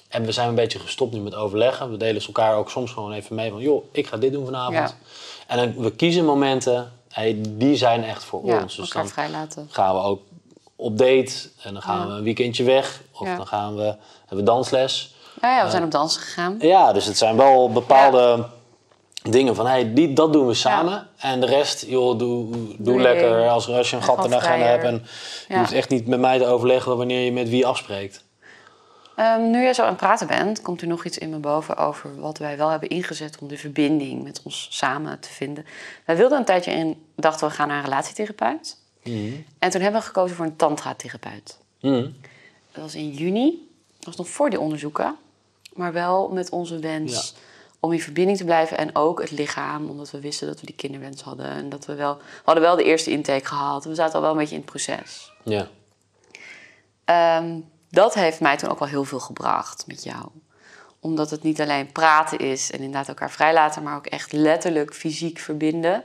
En 0.08 0.24
we 0.24 0.32
zijn 0.32 0.48
een 0.48 0.54
beetje 0.54 0.78
gestopt 0.78 1.12
nu 1.12 1.20
met 1.20 1.34
overleggen. 1.34 1.90
We 1.90 1.96
delen 1.96 2.22
elkaar 2.26 2.56
ook 2.56 2.70
soms 2.70 2.92
gewoon 2.92 3.12
even 3.12 3.34
mee 3.34 3.50
van 3.50 3.60
joh, 3.60 3.84
ik 3.92 4.06
ga 4.06 4.16
dit 4.16 4.32
doen 4.32 4.44
vanavond. 4.44 4.74
Ja. 4.74 4.90
En 5.46 5.56
dan, 5.56 5.82
we 5.82 5.90
kiezen 5.90 6.24
momenten, 6.24 6.92
hey, 7.08 7.40
die 7.48 7.76
zijn 7.76 8.04
echt 8.04 8.24
voor 8.24 8.46
ja 8.46 8.62
ons. 8.62 8.76
Dus 8.76 8.90
dan 8.90 9.08
vrijlaten. 9.08 9.68
gaan 9.70 9.94
we 9.94 10.00
ook 10.00 10.20
op 10.76 10.98
date 10.98 11.32
en 11.62 11.72
dan 11.72 11.82
gaan 11.82 11.98
Ja. 12.00 12.06
we 12.06 12.12
een 12.12 12.22
weekendje 12.22 12.64
weg. 12.64 13.02
Of 13.12 13.28
dan 13.36 13.46
gaan 13.46 13.76
we, 13.76 13.82
hebben 14.18 14.36
we 14.36 14.42
dansles. 14.42 15.14
Ja, 15.42 15.56
ja, 15.56 15.64
we 15.64 15.70
zijn 15.70 15.82
op 15.82 15.90
dansen 15.90 16.22
gegaan. 16.22 16.56
Ja, 16.58 16.92
dus 16.92 17.04
het 17.06 17.18
zijn 17.18 17.36
wel 17.36 17.72
bepaalde 17.72 18.46
dingen 19.22 19.54
van, 19.54 19.66
hey, 19.66 19.94
die, 19.94 20.12
dat 20.12 20.32
doen 20.32 20.46
we 20.46 20.54
samen. 20.54 20.92
Ja. 20.92 21.30
En 21.30 21.40
de 21.40 21.46
rest, 21.46 21.86
joh, 21.86 22.18
doe, 22.18 22.48
doe, 22.78 23.00
lekker. 23.00 23.48
Als, 23.48 23.68
als 23.68 23.90
je 23.90 23.96
een 23.96 24.02
En 24.02 24.08
gat 24.08 24.24
in 24.24 24.30
de 24.30 24.36
agenda 24.36 24.66
hebt. 24.66 24.84
En 24.84 24.94
je 25.48 25.54
Ja. 25.54 25.58
hoeft 25.58 25.72
echt 25.72 25.88
niet 25.88 26.06
met 26.06 26.20
mij 26.20 26.38
te 26.38 26.46
overleggen 26.46 26.96
wanneer 26.96 27.24
je 27.24 27.32
met 27.32 27.48
wie 27.48 27.66
afspreekt. 27.66 28.24
Ehm, 29.16 29.50
nu 29.50 29.62
jij 29.62 29.74
zo 29.74 29.82
aan 29.82 29.88
het 29.88 29.96
praten 29.96 30.26
bent, 30.26 30.62
komt 30.62 30.80
er 30.80 30.86
nog 30.86 31.04
iets 31.04 31.18
in 31.18 31.30
me 31.30 31.36
boven 31.38 31.76
over 31.76 32.20
wat 32.20 32.38
wij 32.38 32.56
wel 32.56 32.68
hebben 32.68 32.88
ingezet 32.88 33.38
om 33.40 33.48
de 33.48 33.56
verbinding 33.58 34.22
met 34.22 34.40
ons 34.44 34.66
samen 34.70 35.20
te 35.20 35.28
vinden. 35.28 35.64
Wij 36.04 36.16
wilden 36.16 36.38
een 36.38 36.44
tijdje 36.44 36.70
in, 36.72 37.04
dachten 37.16 37.48
we 37.48 37.54
gaan 37.54 37.68
naar 37.68 37.76
een 37.78 37.84
relatietherapeut. 37.84 38.76
En 39.58 39.70
toen 39.70 39.80
hebben 39.80 40.00
we 40.00 40.06
gekozen 40.06 40.36
voor 40.36 40.44
een 40.46 40.56
tantra-therapeut. 40.56 41.58
Mhm. 41.80 42.06
Dat 42.72 42.82
was 42.82 42.94
in 42.94 43.08
juni. 43.10 43.68
Dat 43.96 44.04
was 44.06 44.16
nog 44.16 44.28
voor 44.28 44.50
die 44.50 44.60
onderzoeken. 44.60 45.16
Maar 45.72 45.92
wel 45.92 46.28
met 46.28 46.50
onze 46.50 46.78
wens 46.78 47.12
Ja. 47.34 47.40
om 47.80 47.92
in 47.92 48.00
verbinding 48.00 48.38
te 48.38 48.44
blijven. 48.44 48.78
En 48.78 48.96
ook 48.96 49.20
het 49.20 49.30
lichaam, 49.30 49.88
omdat 49.88 50.10
we 50.10 50.20
wisten 50.20 50.46
dat 50.46 50.60
we 50.60 50.66
die 50.66 50.74
kinderwens 50.74 51.22
hadden. 51.22 51.46
En 51.46 51.68
dat 51.68 51.86
we 51.86 51.94
wel... 51.94 52.16
We 52.16 52.22
hadden 52.44 52.64
wel 52.64 52.76
de 52.76 52.84
eerste 52.84 53.10
intake 53.10 53.46
gehad. 53.46 53.84
We 53.84 53.94
zaten 53.94 54.14
al 54.14 54.20
wel 54.20 54.30
een 54.30 54.36
beetje 54.36 54.54
in 54.54 54.60
het 54.60 54.70
proces. 54.70 55.32
Ja. 55.44 55.68
Ehm, 57.04 57.58
dat 57.90 58.14
heeft 58.14 58.40
mij 58.40 58.56
toen 58.56 58.70
ook 58.70 58.78
wel 58.78 58.88
heel 58.88 59.04
veel 59.04 59.20
gebracht 59.20 59.86
met 59.86 60.02
jou. 60.04 60.24
Omdat 61.00 61.30
het 61.30 61.42
niet 61.42 61.60
alleen 61.60 61.92
praten 61.92 62.38
is 62.38 62.70
en 62.70 62.78
inderdaad 62.78 63.08
elkaar 63.08 63.30
vrijlaten, 63.30 63.82
maar 63.82 63.96
ook 63.96 64.06
echt 64.06 64.32
letterlijk 64.32 64.94
fysiek 64.94 65.38
verbinden. 65.38 66.04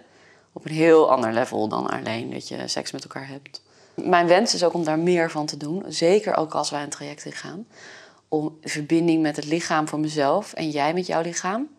Op 0.53 0.65
een 0.65 0.71
heel 0.71 1.11
ander 1.11 1.33
level 1.33 1.67
dan 1.67 1.87
alleen 1.89 2.31
dat 2.31 2.47
je 2.47 2.67
seks 2.67 2.91
met 2.91 3.03
elkaar 3.03 3.27
hebt. 3.27 3.61
Mijn 3.93 4.27
wens 4.27 4.53
is 4.53 4.63
ook 4.63 4.73
om 4.73 4.83
daar 4.83 4.99
meer 4.99 5.31
van 5.31 5.45
te 5.45 5.57
doen. 5.57 5.83
Zeker 5.87 6.35
ook 6.37 6.53
als 6.53 6.69
wij 6.69 6.83
een 6.83 6.89
traject 6.89 7.25
ingaan. 7.25 7.67
Verbinding 8.61 9.21
met 9.21 9.35
het 9.35 9.45
lichaam 9.45 9.87
voor 9.87 9.99
mezelf 9.99 10.53
en 10.53 10.69
jij 10.69 10.93
met 10.93 11.07
jouw 11.07 11.21
lichaam. 11.21 11.69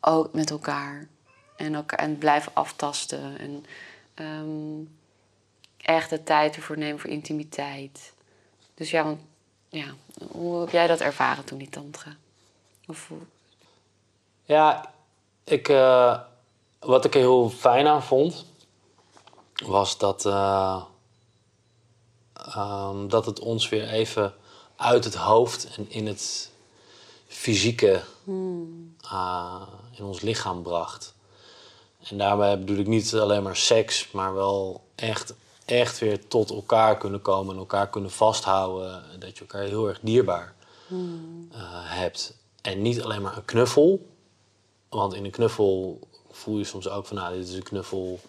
Ook 0.00 0.32
met 0.32 0.50
elkaar. 0.50 1.08
En, 1.56 1.74
elkaar, 1.74 1.98
en 1.98 2.18
blijven 2.18 2.52
aftasten. 2.54 3.38
En 3.38 3.64
ehm, 4.14 4.84
echt 5.76 6.10
de 6.10 6.22
tijd 6.22 6.56
ervoor 6.56 6.78
nemen 6.78 6.98
voor 7.00 7.10
intimiteit. 7.10 8.12
Dus 8.74 8.90
ja, 8.90 9.04
want, 9.04 9.20
ja, 9.68 9.94
hoe 10.30 10.60
heb 10.60 10.70
jij 10.70 10.86
dat 10.86 11.00
ervaren 11.00 11.44
toen 11.44 11.58
die 11.58 11.68
tantra? 11.68 12.16
Of, 12.86 13.10
Ja, 14.44 14.92
ik, 15.44 15.68
eh, 15.68 16.18
wat 16.78 17.04
ik 17.04 17.14
heel 17.14 17.50
fijn 17.50 17.86
aan 17.86 18.02
vond, 18.02 18.46
was 19.64 19.98
dat, 19.98 20.26
eh, 20.26 20.82
ehm, 22.32 23.08
dat 23.08 23.26
het 23.26 23.40
ons 23.40 23.68
weer 23.68 23.88
even 23.88 24.34
uit 24.78 25.04
het 25.04 25.14
hoofd 25.14 25.68
en 25.76 25.90
in 25.90 26.06
het 26.06 26.50
fysieke, 27.26 28.02
eh, 29.00 29.62
in 29.96 30.04
ons 30.04 30.20
lichaam 30.20 30.62
bracht. 30.62 31.14
En 32.08 32.18
daarbij 32.18 32.58
bedoel 32.58 32.76
ik 32.76 32.86
niet 32.86 33.14
alleen 33.14 33.42
maar 33.42 33.56
seks, 33.56 34.10
maar 34.10 34.34
wel 34.34 34.84
echt, 34.94 35.34
echt 35.64 35.98
weer 35.98 36.28
tot 36.28 36.50
elkaar 36.50 36.98
kunnen 36.98 37.22
komen 37.22 37.52
en 37.52 37.58
elkaar 37.58 37.88
kunnen 37.88 38.10
vasthouden. 38.10 39.02
Dat 39.18 39.34
je 39.34 39.40
elkaar 39.40 39.62
heel 39.62 39.88
erg 39.88 39.98
dierbaar 40.02 40.54
eh, 40.88 41.60
hebt. 41.72 42.36
En 42.60 42.82
niet 42.82 43.02
alleen 43.02 43.22
maar 43.22 43.36
een 43.36 43.44
knuffel, 43.44 44.06
want 44.88 45.14
in 45.14 45.24
een 45.24 45.30
knuffel 45.30 45.98
voel 46.30 46.58
je 46.58 46.64
soms 46.64 46.88
ook 46.88 47.06
van, 47.06 47.16
nou, 47.16 47.36
dit 47.36 47.48
is 47.48 47.54
een 47.54 47.62
knuffel 47.62 48.20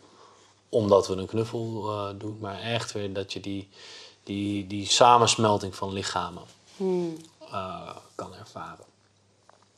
omdat 0.70 1.08
we 1.08 1.16
een 1.16 1.26
knuffel 1.26 1.90
eh, 1.90 2.20
doen. 2.20 2.38
Maar 2.40 2.60
echt 2.60 2.92
weer 2.92 3.14
dat 3.14 3.34
je 3.34 3.40
die, 3.40 3.70
die, 4.30 4.68
die 4.68 4.86
samensmelting 4.86 5.76
van 5.76 5.94
lichamen 5.94 6.44
eh, 7.52 7.96
kan 8.16 8.36
ervaren. 8.36 8.86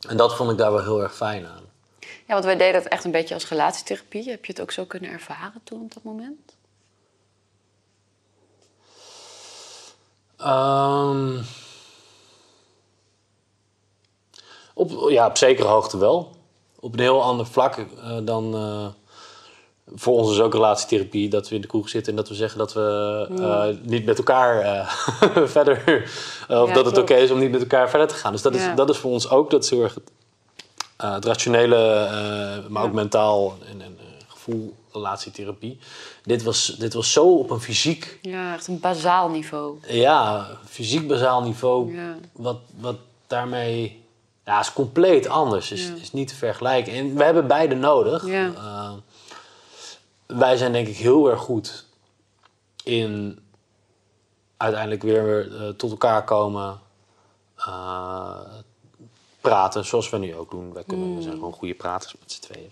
En 0.07 0.17
dat 0.17 0.35
vond 0.35 0.51
ik 0.51 0.57
daar 0.57 0.71
wel 0.71 0.83
heel 0.83 1.01
erg 1.01 1.15
fijn 1.15 1.45
aan. 1.45 1.63
Ja, 1.99 2.33
want 2.33 2.45
wij 2.45 2.57
deden 2.57 2.81
dat 2.81 2.91
echt 2.91 3.03
een 3.03 3.11
beetje 3.11 3.33
als 3.33 3.47
relatietherapie. 3.47 4.29
Heb 4.29 4.45
je 4.45 4.51
het 4.51 4.61
ook 4.61 4.71
zo 4.71 4.85
kunnen 4.85 5.09
ervaren 5.09 5.61
toen 5.63 5.81
op 5.81 5.93
dat 5.93 6.03
moment? 6.03 6.55
Ehm, 10.37 11.41
op, 14.73 15.09
ja, 15.09 15.27
op 15.27 15.37
zekere 15.37 15.67
hoogte 15.67 15.97
wel. 15.97 16.35
Op 16.79 16.93
een 16.93 16.99
heel 16.99 17.23
ander 17.23 17.45
vlak 17.45 17.77
eh, 17.77 18.17
dan... 18.23 18.55
eh, 18.55 19.00
voor 19.95 20.17
ons 20.17 20.31
is 20.31 20.39
ook 20.39 20.53
relatietherapie 20.53 21.29
dat 21.29 21.49
we 21.49 21.55
in 21.55 21.61
de 21.61 21.67
kroeg 21.67 21.89
zitten 21.89 22.11
en 22.11 22.17
dat 22.17 22.29
we 22.29 22.35
zeggen 22.35 22.57
dat 22.59 22.73
we 22.73 23.27
eh, 23.39 23.89
niet 23.89 24.05
met 24.05 24.17
elkaar 24.17 24.59
eh, 24.59 24.87
verder. 25.57 25.83
eh, 26.47 26.61
of 26.61 26.67
Ja, 26.67 26.73
dat 26.73 26.85
het 26.85 26.97
oké 26.97 27.13
is 27.15 27.31
om 27.31 27.39
niet 27.39 27.51
met 27.51 27.61
elkaar 27.61 27.89
verder 27.89 28.07
te 28.07 28.13
gaan. 28.15 28.31
Dus 28.31 28.41
dat, 28.41 28.55
Ja. 28.55 28.69
is, 28.69 28.75
dat 28.75 28.89
is 28.89 28.97
voor 28.97 29.11
ons 29.11 29.29
ook, 29.29 29.49
dat 29.51 29.63
is 29.63 29.69
heel 29.69 29.83
erg 29.83 29.93
het, 30.97 31.25
rationele, 31.25 32.63
maar 32.69 32.83
ook 32.83 32.93
mentaal 32.93 33.57
en, 33.71 33.81
en 33.81 33.97
gevoel 34.27 34.73
relatietherapie. 34.91 35.79
Dit 36.23 36.43
was, 36.43 36.65
dit 36.79 36.93
was 36.93 37.11
zo 37.11 37.33
op 37.37 37.49
een 37.49 37.59
fysiek 37.61 38.19
Ja, 38.21 38.53
echt 38.53 38.67
een 38.67 38.79
bazaal 38.79 39.29
niveau. 39.29 39.77
ja, 39.87 40.47
fysiek 40.69 41.07
bazaal 41.07 41.41
niveau, 41.43 41.95
wat, 42.31 42.57
wat 42.79 42.95
daarmee... 43.27 43.99
Ja, 44.45 44.59
is 44.59 44.73
compleet 44.73 45.27
anders. 45.27 45.71
Is, 45.71 45.91
is 46.01 46.11
niet 46.11 46.27
te 46.27 46.35
vergelijken. 46.35 46.93
En 46.93 47.15
we 47.15 47.23
hebben 47.23 47.47
beide 47.47 47.75
nodig. 47.75 48.27
Ja. 48.27 48.51
Wij 50.37 50.57
zijn 50.57 50.71
denk 50.71 50.87
ik 50.87 50.97
heel 50.97 51.29
erg 51.29 51.39
goed 51.39 51.85
in 52.83 53.39
uiteindelijk 54.57 55.01
weer 55.03 55.55
eh, 55.61 55.69
tot 55.69 55.91
elkaar 55.91 56.23
komen. 56.23 56.79
eh, 57.55 58.39
praten, 59.41 59.85
zoals 59.85 60.09
we 60.09 60.17
nu 60.17 60.35
ook 60.35 60.51
doen. 60.51 60.73
Wij 60.73 60.83
kunnen, 60.87 61.15
We 61.15 61.21
zijn 61.21 61.33
gewoon 61.33 61.53
goede 61.53 61.73
praters 61.73 62.15
met 62.19 62.31
z'n 62.31 62.41
tweeën. 62.41 62.71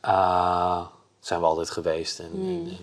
Eh, 0.00 0.86
zijn 1.20 1.40
we 1.40 1.46
altijd 1.46 1.70
geweest. 1.70 2.18
En, 2.18 2.30
en, 2.34 2.78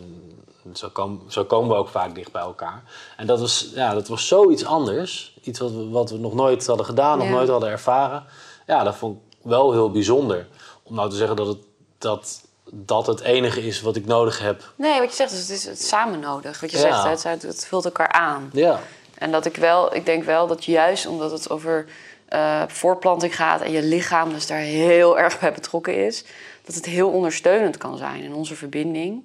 en 0.64 0.76
zo, 0.76 0.90
komen, 0.90 1.32
zo 1.32 1.46
komen 1.46 1.70
we 1.70 1.76
ook 1.76 1.88
vaak 1.90 2.16
dicht 2.16 2.32
bij 2.32 2.42
elkaar. 2.42 2.84
En 3.18 3.28
dat 3.28 3.40
was, 3.40 3.72
ja, 3.74 3.94
dat 3.94 4.08
was 4.08 4.28
zoiets 4.28 4.66
anders. 4.66 5.38
Iets 5.44 5.60
wat 5.60 5.72
we, 5.72 5.90
wat 5.90 6.10
we 6.10 6.18
nog 6.18 6.34
nooit 6.34 6.68
hadden 6.68 6.86
gedaan, 6.86 7.18
nog 7.18 7.30
nooit 7.30 7.50
hadden 7.50 7.70
ervaren. 7.70 8.26
Ja, 8.68 8.84
dat 8.84 8.96
vond 8.96 9.18
ik 9.18 9.38
wel 9.42 9.72
heel 9.72 9.92
bijzonder. 9.92 10.48
Om 10.84 10.96
nou 10.96 11.10
te 11.10 11.16
zeggen 11.16 11.36
dat 11.36 11.48
het, 11.48 11.60
dat, 11.98 12.47
dat 12.72 13.08
het 13.08 13.20
enige 13.22 13.66
is 13.66 13.82
wat 13.82 13.96
ik 13.96 14.06
nodig 14.06 14.40
heb. 14.40 14.74
Nee, 14.76 15.00
wat 15.00 15.10
je 15.10 15.16
zegt, 15.16 15.30
dus 15.32 15.40
het 15.40 15.50
is 15.50 15.66
het 15.66 15.84
samen 15.84 16.20
nodig. 16.20 16.60
Wat 16.60 16.72
je 16.72 16.78
Ja. 16.78 17.02
zegt, 17.02 17.24
het, 17.24 17.42
het 17.42 17.66
vult 17.66 17.86
elkaar 17.86 18.12
aan. 18.12 18.50
Ja, 18.54 18.80
En 19.14 19.32
dat 19.32 19.46
ik 19.46 19.56
wel, 19.56 19.96
ik 19.96 20.06
denk 20.06 20.24
wel 20.24 20.48
dat 20.48 20.66
juist 20.66 21.06
omdat 21.08 21.32
het 21.32 21.50
over 21.50 21.86
eh, 22.28 22.64
voortplanting 22.68 23.36
gaat 23.36 23.62
en 23.62 23.72
je 23.72 23.84
lichaam 23.84 24.34
dus 24.34 24.48
daar 24.48 24.58
heel 24.60 25.20
erg 25.20 25.40
bij 25.40 25.54
betrokken 25.54 26.06
is, 26.06 26.24
dat 26.66 26.76
het 26.76 26.86
heel 26.86 27.10
ondersteunend 27.10 27.78
kan 27.78 27.98
zijn 27.98 28.24
in 28.24 28.34
onze 28.34 28.56
verbinding. 28.56 29.24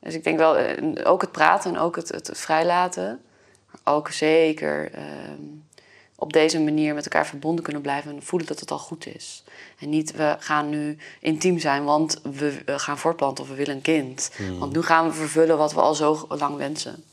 Dus 0.00 0.14
ik 0.14 0.24
denk 0.24 0.38
wel, 0.38 0.56
eh, 0.56 0.82
ook 1.10 1.20
het 1.20 1.32
praten 1.32 1.74
en 1.74 1.80
ook 1.80 1.96
het, 1.96 2.08
het 2.08 2.30
vrijlaten, 2.32 3.20
maar 3.70 3.94
ook 3.94 4.10
zeker 4.10 4.90
ehm, 4.92 5.42
op 6.16 6.32
deze 6.32 6.60
manier 6.60 6.94
met 6.94 7.04
elkaar 7.04 7.26
verbonden 7.26 7.64
kunnen 7.64 7.82
blijven 7.82 8.14
en 8.14 8.22
voelen 8.22 8.48
dat 8.48 8.60
het 8.60 8.70
al 8.70 8.78
goed 8.78 9.06
is. 9.06 9.42
En 9.78 9.88
niet 9.88 10.12
we 10.12 10.36
gaan 10.38 10.68
nu 10.68 10.98
intiem 11.20 11.58
zijn, 11.58 11.84
want 11.84 12.20
we 12.22 12.62
gaan 12.66 12.98
voortplanten 12.98 13.44
of 13.44 13.50
we 13.50 13.56
willen 13.56 13.74
een 13.74 13.82
kind. 13.82 14.30
Want 14.58 14.72
nu 14.72 14.82
gaan 14.82 15.06
we 15.06 15.14
vervullen 15.14 15.58
wat 15.58 15.72
we 15.72 15.80
al 15.80 15.94
zo 15.94 16.26
lang 16.28 16.56
wensen. 16.56 17.04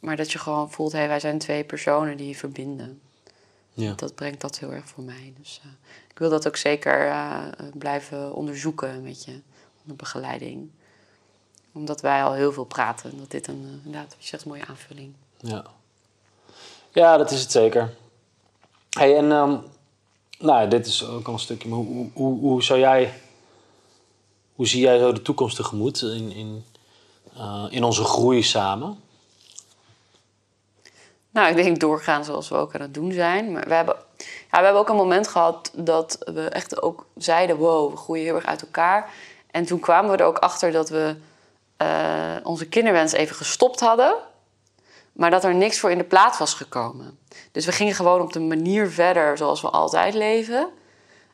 Maar 0.00 0.16
dat 0.16 0.32
je 0.32 0.38
gewoon 0.38 0.70
voelt, 0.70 0.92
hé, 0.92 1.06
wij 1.06 1.20
zijn 1.20 1.38
twee 1.38 1.64
personen 1.64 2.16
die 2.16 2.36
verbinden. 2.36 3.00
ja. 3.74 3.92
Dat 3.92 4.14
brengt 4.14 4.40
dat 4.40 4.58
heel 4.58 4.72
erg 4.72 4.88
voor 4.88 5.04
mij. 5.04 5.34
Dus 5.38 5.60
eh, 5.64 5.70
ik 6.10 6.18
wil 6.18 6.30
dat 6.30 6.46
ook 6.46 6.56
zeker 6.56 7.06
eh, 7.06 7.46
blijven 7.74 8.34
onderzoeken 8.34 9.02
met 9.02 9.24
je, 9.24 9.40
onder 9.82 9.96
begeleiding. 9.96 10.70
Omdat 11.72 12.00
wij 12.00 12.22
al 12.22 12.32
heel 12.32 12.52
veel 12.52 12.64
praten. 12.64 13.10
En 13.10 13.18
dat 13.18 13.30
dit 13.30 13.46
een, 13.46 13.64
eh, 13.64 13.86
inderdaad, 13.86 14.14
wat 14.14 14.22
je 14.22 14.28
zegt, 14.28 14.42
een 14.42 14.50
mooie 14.50 14.66
aanvulling. 14.66 15.14
Ja, 15.36 15.64
ja 16.92 17.16
dat 17.16 17.30
is 17.30 17.40
het 17.40 17.52
zeker. 17.52 17.94
Hey, 18.98 19.16
en 19.16 19.32
ehm, 19.32 19.56
nou, 20.38 20.68
dit 20.68 20.86
is 20.86 21.06
ook 21.06 21.26
al 21.26 21.32
een 21.32 21.38
stukje. 21.38 21.68
Maar 21.68 21.78
hoe, 21.78 22.10
hoe, 22.12 22.38
hoe 22.40 22.62
zou 22.62 22.78
jij. 22.78 23.12
Hoe 24.54 24.66
zie 24.66 24.80
jij 24.80 24.98
zo 24.98 25.12
de 25.12 25.22
toekomst 25.22 25.56
tegemoet 25.56 26.02
in, 26.02 26.32
in, 26.32 26.64
eh, 27.36 27.66
in 27.70 27.84
onze 27.84 28.04
groei 28.04 28.42
samen? 28.42 29.00
Nou, 31.30 31.48
ik 31.48 31.56
denk 31.56 31.80
doorgaan 31.80 32.24
zoals 32.24 32.48
we 32.48 32.54
ook 32.54 32.74
aan 32.74 32.80
het 32.80 32.94
doen 32.94 33.12
zijn. 33.12 33.52
Maar 33.52 33.68
we 33.68 33.74
hebben, 33.74 33.96
Ja, 34.50 34.58
we 34.58 34.64
hebben 34.64 34.80
ook 34.80 34.88
een 34.88 34.96
moment 34.96 35.28
gehad 35.28 35.70
dat 35.74 36.18
we 36.24 36.48
echt 36.48 36.82
ook 36.82 37.06
zeiden: 37.16 37.56
wow, 37.56 37.90
we 37.90 37.96
groeien 37.96 38.24
heel 38.24 38.34
erg 38.34 38.46
uit 38.46 38.62
elkaar. 38.62 39.10
En 39.50 39.64
toen 39.64 39.80
kwamen 39.80 40.10
we 40.10 40.16
er 40.16 40.24
ook 40.24 40.38
achter 40.38 40.72
dat 40.72 40.88
we 40.88 41.16
eh, 41.76 42.36
onze 42.42 42.66
kinderwens 42.66 43.12
even 43.12 43.36
gestopt 43.36 43.80
hadden, 43.80 44.14
maar 45.22 45.30
dat 45.30 45.44
er 45.44 45.54
niks 45.54 45.78
voor 45.78 45.90
in 45.90 45.98
de 45.98 46.04
plaats 46.04 46.38
was 46.38 46.54
gekomen. 46.54 47.18
Dus 47.52 47.66
we 47.66 47.72
gingen 47.72 47.94
gewoon 47.94 48.20
op 48.20 48.32
de 48.32 48.40
manier 48.40 48.90
verder 48.90 49.36
zoals 49.36 49.60
we 49.60 49.68
altijd 49.68 50.14
leven. 50.14 50.68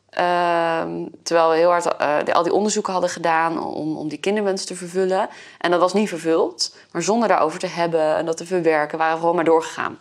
Ehm, 0.09 1.05
terwijl 1.23 1.49
we 1.49 1.55
heel 1.55 1.69
hard 1.69 1.95
eh, 1.97 2.17
al 2.33 2.43
die 2.43 2.53
onderzoeken 2.53 2.91
hadden 2.91 3.09
gedaan 3.09 3.63
om, 3.63 3.97
om 3.97 4.07
die 4.07 4.17
kinderwens 4.17 4.65
te 4.65 4.75
vervullen. 4.75 5.29
En 5.57 5.71
dat 5.71 5.79
was 5.79 5.93
niet 5.93 6.09
vervuld. 6.09 6.75
Maar 6.91 7.01
zonder 7.01 7.27
daarover 7.27 7.59
te 7.59 7.67
hebben 7.67 8.15
en 8.15 8.25
dat 8.25 8.37
te 8.37 8.45
verwerken, 8.45 8.97
waren 8.97 9.13
we 9.13 9.19
gewoon 9.19 9.35
maar 9.35 9.43
doorgegaan. 9.43 9.97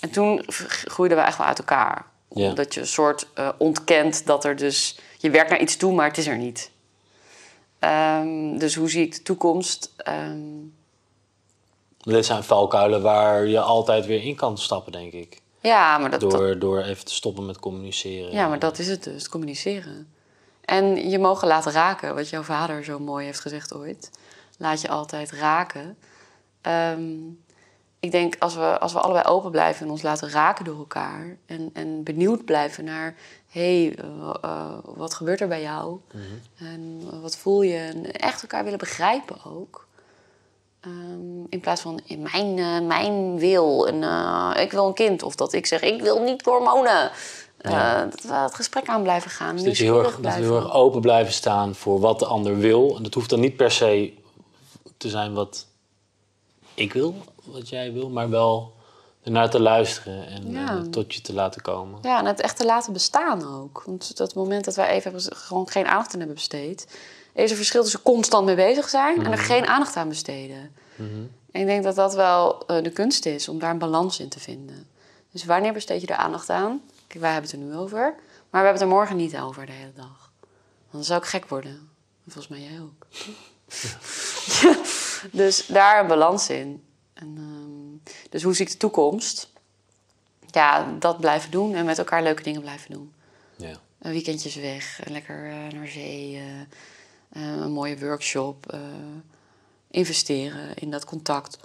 En 0.00 0.10
toen 0.10 0.42
groeiden 0.84 1.18
we 1.18 1.24
echt 1.24 1.38
wel 1.38 1.46
uit 1.46 1.58
elkaar. 1.58 2.04
Omdat 2.28 2.74
je 2.74 2.80
een 2.80 2.86
soort 2.86 3.26
eh, 3.34 3.48
ontkent 3.58 4.26
dat 4.26 4.44
er 4.44 4.56
dus... 4.56 4.98
Je 5.18 5.30
werkt 5.30 5.50
naar 5.50 5.60
iets 5.60 5.76
toe, 5.76 5.92
maar 5.92 6.08
het 6.08 6.18
is 6.18 6.26
er 6.26 6.38
niet. 6.38 6.70
Ehm, 7.78 8.58
dus 8.58 8.74
hoe 8.74 8.90
zie 8.90 9.02
ik 9.02 9.14
de 9.14 9.22
toekomst? 9.22 9.92
Ehm, 9.96 10.38
Dit 12.14 12.26
zijn 12.26 12.42
valkuilen 12.44 13.02
waar 13.02 13.46
je 13.46 13.60
altijd 13.60 14.06
weer 14.06 14.22
in 14.22 14.34
kan 14.36 14.58
stappen, 14.58 14.92
denk 14.92 15.12
ik. 15.12 15.40
ja, 15.60 15.98
maar 15.98 16.10
dat, 16.10 16.20
dat- 16.20 16.30
Door, 16.30 16.58
door 16.58 16.82
even 16.82 17.04
te 17.04 17.14
stoppen 17.14 17.46
met 17.46 17.58
communiceren. 17.58 18.32
Ja, 18.32 18.48
maar 18.48 18.58
dat 18.58 18.78
is 18.78 18.88
het 18.88 19.04
dus, 19.04 19.28
communiceren. 19.28 20.08
En 20.64 21.10
je 21.10 21.18
mogen 21.18 21.48
laten 21.48 21.72
raken, 21.72 22.14
wat 22.14 22.28
jouw 22.28 22.42
vader 22.42 22.84
zo 22.84 22.98
mooi 22.98 23.24
heeft 23.24 23.40
gezegd 23.40 23.74
ooit. 23.74 24.10
Laat 24.58 24.80
je 24.80 24.88
altijd 24.88 25.32
raken. 25.32 25.96
Ehm, 26.60 27.14
ik 28.00 28.10
denk, 28.10 28.36
als 28.38 28.54
we, 28.54 28.78
als 28.78 28.92
we 28.92 29.00
allebei 29.00 29.24
open 29.24 29.50
blijven 29.50 29.86
en 29.86 29.92
ons 29.92 30.02
laten 30.02 30.30
raken 30.30 30.64
door 30.64 30.78
elkaar... 30.78 31.36
en, 31.46 31.70
en 31.72 32.02
benieuwd 32.02 32.44
blijven 32.44 32.84
naar... 32.84 33.14
hé, 33.48 33.84
hey, 33.86 33.96
eh, 34.42 34.72
wat 34.84 35.14
gebeurt 35.14 35.40
er 35.40 35.48
bij 35.48 35.62
jou? 35.62 36.00
En 36.58 37.02
eh, 37.12 37.20
wat 37.20 37.36
voel 37.36 37.62
je? 37.62 37.76
En 37.78 38.12
echt 38.12 38.42
elkaar 38.42 38.64
willen 38.64 38.78
begrijpen 38.78 39.36
ook. 39.44 39.85
Ehm, 40.86 41.44
in 41.48 41.60
plaats 41.60 41.80
van 41.80 42.00
in 42.04 42.22
mijn, 42.32 42.58
eh, 42.58 42.86
mijn 42.86 43.38
wil. 43.38 43.88
En, 43.88 44.02
eh, 44.02 44.62
ik 44.62 44.72
wil 44.72 44.86
een 44.86 44.94
kind. 44.94 45.22
Of 45.22 45.34
dat 45.34 45.52
ik 45.52 45.66
zeg, 45.66 45.80
ik 45.80 46.02
wil 46.02 46.22
niet 46.22 46.44
hormonen. 46.44 47.10
Eh, 47.56 48.00
dat 48.10 48.22
we 48.22 48.34
het 48.34 48.54
gesprek 48.54 48.88
aan 48.88 49.02
blijven 49.02 49.30
gaan. 49.30 49.56
Dus 49.56 49.64
dat 49.64 49.76
je 49.76 49.84
heel 49.84 50.04
erg, 50.04 50.20
dat 50.20 50.34
we 50.34 50.40
heel 50.40 50.56
erg 50.56 50.72
open 50.72 51.00
blijven 51.00 51.32
staan 51.32 51.74
voor 51.74 52.00
wat 52.00 52.18
de 52.18 52.26
ander 52.26 52.58
wil. 52.58 52.96
En 52.96 53.02
dat 53.02 53.14
hoeft 53.14 53.30
dan 53.30 53.40
niet 53.40 53.56
per 53.56 53.70
se 53.70 54.12
te 54.96 55.08
zijn 55.08 55.34
wat 55.34 55.66
ik 56.74 56.92
wil, 56.92 57.14
wat 57.44 57.68
jij 57.68 57.92
wil, 57.92 58.08
maar 58.08 58.30
wel 58.30 58.72
ernaar 59.22 59.50
te 59.50 59.60
luisteren 59.60 60.26
en 60.26 60.50
Ja. 60.50 60.82
tot 60.90 61.14
je 61.14 61.20
te 61.20 61.32
laten 61.32 61.62
komen. 61.62 61.98
Ja, 62.02 62.18
en 62.18 62.26
het 62.26 62.40
echt 62.40 62.56
te 62.56 62.64
laten 62.64 62.92
bestaan 62.92 63.60
ook. 63.60 63.82
Want 63.86 64.16
dat 64.16 64.34
moment 64.34 64.64
dat 64.64 64.74
wij 64.74 64.88
even 64.88 65.20
gewoon 65.20 65.68
geen 65.68 65.86
aandacht 65.86 66.12
aan 66.12 66.18
hebben 66.18 66.36
besteed... 66.36 66.86
is 67.44 67.50
er 67.50 67.56
verschil 67.56 67.82
tussen 67.82 68.02
constant 68.02 68.46
mee 68.46 68.54
bezig 68.54 68.88
zijn... 68.88 69.24
en 69.24 69.32
er 69.32 69.38
geen 69.38 69.66
aandacht 69.66 69.96
aan 69.96 70.08
besteden. 70.08 70.74
En 71.52 71.60
ik 71.60 71.66
denk 71.66 71.84
dat 71.84 71.94
dat 71.94 72.14
wel 72.14 72.66
eh, 72.66 72.82
de 72.82 72.90
kunst 72.90 73.26
is, 73.26 73.48
om 73.48 73.58
daar 73.58 73.70
een 73.70 73.78
balans 73.78 74.20
in 74.20 74.28
te 74.28 74.40
vinden. 74.40 74.88
Dus 75.32 75.44
wanneer 75.44 75.72
besteed 75.72 76.00
je 76.00 76.06
er 76.06 76.16
aandacht 76.16 76.50
aan? 76.50 76.82
Kijk, 77.06 77.20
wij 77.20 77.32
hebben 77.32 77.50
het 77.50 77.60
er 77.60 77.66
nu 77.66 77.76
over. 77.76 78.00
Maar 78.50 78.64
we 78.64 78.68
hebben 78.68 78.72
het 78.72 78.82
er 78.82 78.88
morgen 78.88 79.16
niet 79.16 79.36
over 79.36 79.66
de 79.66 79.72
hele 79.72 79.92
dag. 79.94 80.30
Want 80.40 80.90
dan 80.90 81.04
zou 81.04 81.20
ik 81.20 81.26
gek 81.26 81.48
worden. 81.48 81.88
En 82.24 82.32
volgens 82.32 82.48
mij 82.48 82.60
jij 82.60 82.80
ook. 82.80 83.06
dus 85.40 85.66
daar 85.66 86.00
een 86.00 86.06
balans 86.06 86.50
in. 86.50 86.84
En, 87.14 87.34
ehm, 87.36 88.12
dus 88.30 88.42
hoe 88.42 88.54
zie 88.54 88.64
ik 88.64 88.70
de 88.72 88.78
toekomst? 88.78 89.48
Ja, 90.50 90.96
dat 90.98 91.20
blijven 91.20 91.50
doen 91.50 91.74
en 91.74 91.84
met 91.84 91.98
elkaar 91.98 92.22
leuke 92.22 92.42
dingen 92.42 92.60
blijven 92.60 92.90
doen. 92.90 93.12
Ja. 93.56 93.80
Een 93.98 94.12
weekendjes 94.12 94.54
weg, 94.54 95.00
lekker 95.04 95.50
eh, 95.50 95.78
naar 95.78 95.88
zee, 95.88 96.36
eh, 96.36 96.76
een 97.42 97.72
mooie 97.72 97.98
workshop. 97.98 98.72
eh, 98.72 98.80
investeren 99.90 100.74
in 100.74 100.90
dat 100.90 101.04
contact. 101.04 101.58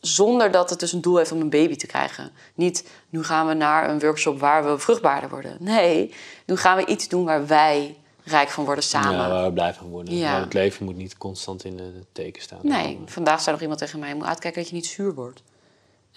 Zonder 0.00 0.50
dat 0.50 0.70
het 0.70 0.80
dus 0.80 0.92
een 0.92 1.00
doel 1.00 1.16
heeft 1.16 1.32
om 1.32 1.40
een 1.40 1.50
baby 1.50 1.76
te 1.76 1.86
krijgen. 1.86 2.30
Niet, 2.54 2.88
nu 3.08 3.24
gaan 3.24 3.46
we 3.46 3.54
naar 3.54 3.90
een 3.90 3.98
workshop 3.98 4.40
waar 4.40 4.64
we 4.64 4.78
vruchtbaarder 4.78 5.30
worden. 5.30 5.56
Nee, 5.60 6.14
nu 6.46 6.56
gaan 6.56 6.76
we 6.76 6.86
iets 6.86 7.08
doen 7.08 7.24
waar 7.24 7.46
wij 7.46 7.96
rijk 8.24 8.48
van 8.48 8.64
worden 8.64 8.84
samen. 8.84 9.12
Ja, 9.12 9.28
waar 9.28 9.44
we 9.44 9.52
blij 9.52 9.74
van 9.74 9.88
worden. 9.88 10.14
Ja. 10.16 10.32
Maar 10.32 10.40
het 10.40 10.52
leven 10.52 10.84
moet 10.84 10.96
niet 10.96 11.18
constant 11.18 11.64
in 11.64 11.76
de 11.76 11.92
teken 12.12 12.42
staan. 12.42 12.58
Nee, 12.62 12.98
vandaag 13.06 13.40
zei 13.40 13.52
nog 13.52 13.60
iemand 13.60 13.80
tegen 13.80 13.98
mij... 13.98 14.08
je 14.08 14.14
moet 14.14 14.26
uitkijken 14.26 14.60
dat 14.60 14.70
je 14.70 14.76
niet 14.76 14.86
zuur 14.86 15.14
wordt. 15.14 15.42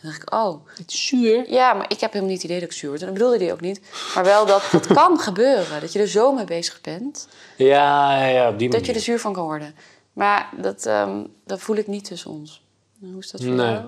Dan 0.01 0.11
dacht 0.11 0.21
ik, 0.21 0.33
oh, 0.33 0.65
Zuur? 0.85 1.51
ja, 1.51 1.73
maar 1.73 1.85
ik 1.91 1.99
heb 1.99 2.11
helemaal 2.13 2.31
niet 2.33 2.41
het 2.41 2.49
idee 2.51 2.59
dat 2.61 2.69
ik 2.69 2.75
zuur 2.77 2.89
word. 2.89 3.01
En 3.01 3.07
dat 3.07 3.15
bedoelde 3.17 3.43
hij 3.43 3.53
ook 3.53 3.61
niet. 3.61 3.81
Maar 4.15 4.23
wel 4.23 4.45
dat 4.45 4.71
het 4.71 4.87
kan 4.99 5.19
gebeuren. 5.19 5.81
Dat 5.81 5.93
je 5.93 5.99
er 5.99 6.07
zo 6.07 6.33
mee 6.33 6.45
bezig 6.45 6.81
bent... 6.81 7.27
Ja, 7.57 8.25
ja, 8.25 8.49
op 8.49 8.59
die 8.59 8.69
dat 8.69 8.77
manier. 8.79 8.93
je 8.93 8.99
er 8.99 9.05
zuur 9.05 9.19
van 9.19 9.33
kan 9.33 9.43
worden. 9.43 9.75
Maar 10.13 10.49
dat, 10.57 10.85
ehm, 10.85 11.23
dat 11.45 11.59
voel 11.59 11.75
ik 11.75 11.87
niet 11.87 12.03
tussen 12.05 12.31
ons. 12.31 12.63
Hoe 12.99 13.19
is 13.19 13.31
dat 13.31 13.43
voor 13.43 13.49
Nee. 13.53 13.71
jou? 13.71 13.85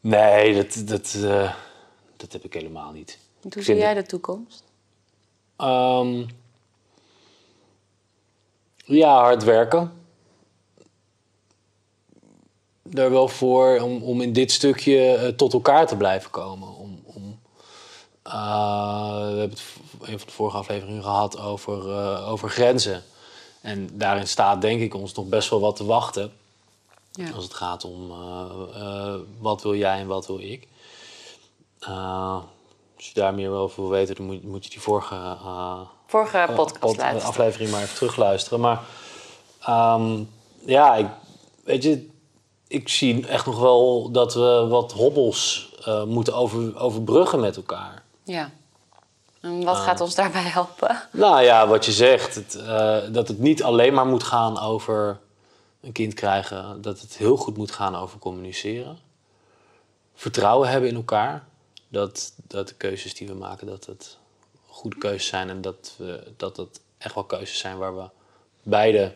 Nee, 0.00 0.54
dat, 0.54 0.82
dat, 0.88 1.14
eh, 1.24 1.54
dat 2.16 2.32
heb 2.32 2.44
ik 2.44 2.52
helemaal 2.54 2.92
niet. 2.92 3.18
Hoe 3.54 3.62
zie 3.62 3.76
jij 3.76 3.94
de 3.94 4.02
toekomst? 4.02 4.62
Ehm, 5.56 6.24
ja, 8.76 9.20
hard 9.20 9.44
werken. 9.44 9.92
Daar 12.86 13.10
wel 13.10 13.28
voor 13.28 13.80
om, 13.80 14.02
om 14.02 14.20
in 14.20 14.32
dit 14.32 14.52
stukje 14.52 15.14
eh, 15.14 15.28
tot 15.28 15.52
elkaar 15.52 15.86
te 15.86 15.96
blijven 15.96 16.30
komen. 16.30 16.68
Om, 16.68 17.02
om, 17.04 17.38
eh, 18.22 19.16
we 19.32 19.36
hebben 19.38 19.50
het 19.50 19.62
een 20.00 20.18
van 20.18 20.26
de 20.26 20.32
vorige 20.32 20.56
afleveringen 20.56 21.02
gehad 21.02 21.38
over, 21.40 21.90
eh, 21.90 22.30
over 22.30 22.50
grenzen. 22.50 23.02
En 23.60 23.88
daarin 23.92 24.28
staat 24.28 24.60
denk 24.60 24.80
ik 24.80 24.94
ons 24.94 25.12
nog 25.14 25.26
best 25.26 25.50
wel 25.50 25.60
wat 25.60 25.76
te 25.76 25.84
wachten. 25.84 26.32
Ja. 27.12 27.30
Als 27.30 27.44
het 27.44 27.54
gaat 27.54 27.84
om 27.84 28.12
wat 29.40 29.62
wil 29.62 29.74
jij 29.74 29.98
en 29.98 30.06
wat 30.06 30.26
wil 30.26 30.40
ik. 30.40 30.68
Als 32.96 33.06
je 33.06 33.14
daar 33.14 33.34
meer 33.34 33.50
over 33.50 33.82
wil 33.82 33.90
weten, 33.90 34.14
dan 34.14 34.26
moet, 34.26 34.42
moet 34.44 34.64
je 34.64 34.70
die 34.70 34.80
vorige 34.80 35.36
Vorige 36.06 36.48
podcast 36.54 36.78
pod- 36.78 36.96
luisteren. 36.96 37.28
aflevering 37.28 37.70
maar 37.70 37.82
even 37.82 37.94
terugluisteren. 37.94 38.60
Maar 38.60 38.80
ehm, 39.60 40.22
ja, 40.66 40.94
ik, 40.94 41.06
weet 41.64 41.82
je, 41.82 42.10
ik 42.74 42.88
zie 42.88 43.26
echt 43.26 43.46
nog 43.46 43.58
wel 43.58 44.10
dat 44.10 44.34
we 44.34 44.66
wat 44.68 44.92
hobbels 44.92 45.72
eh, 45.84 46.04
moeten 46.04 46.34
over, 46.34 46.78
overbruggen 46.78 47.40
met 47.40 47.56
elkaar. 47.56 48.02
Ja. 48.24 48.50
En 49.40 49.58
Ah. 49.58 49.64
wat 49.64 49.76
gaat 49.76 50.00
ons 50.00 50.14
daarbij 50.14 50.42
helpen? 50.42 51.02
Nou 51.12 51.42
ja, 51.42 51.66
wat 51.66 51.84
je 51.84 51.92
zegt, 51.92 52.34
het, 52.34 52.54
eh, 52.54 52.98
dat 53.12 53.28
het 53.28 53.38
niet 53.38 53.62
alleen 53.62 53.94
maar 53.94 54.06
moet 54.06 54.22
gaan 54.22 54.58
over 54.58 55.20
een 55.80 55.92
kind 55.92 56.14
krijgen, 56.14 56.82
dat 56.82 57.00
het 57.00 57.16
heel 57.16 57.36
goed 57.36 57.56
moet 57.56 57.70
gaan 57.70 57.96
over 57.96 58.18
communiceren. 58.18 58.98
Vertrouwen 60.14 60.68
hebben 60.68 60.88
in 60.90 60.96
elkaar. 60.96 61.44
Dat, 61.88 62.32
dat 62.46 62.68
de 62.68 62.74
keuzes 62.74 63.14
die 63.14 63.26
we 63.28 63.34
maken, 63.34 63.66
dat 63.66 63.86
het 63.86 64.18
goede 64.66 64.98
keuzes 64.98 65.26
zijn 65.26 65.48
en 65.50 65.60
dat, 65.60 65.94
we, 65.96 66.32
dat 66.36 66.56
het 66.56 66.80
echt 66.98 67.14
wel 67.14 67.24
keuzes 67.24 67.58
zijn 67.58 67.78
waar 67.78 67.96
we 67.96 68.04
beide 68.62 69.14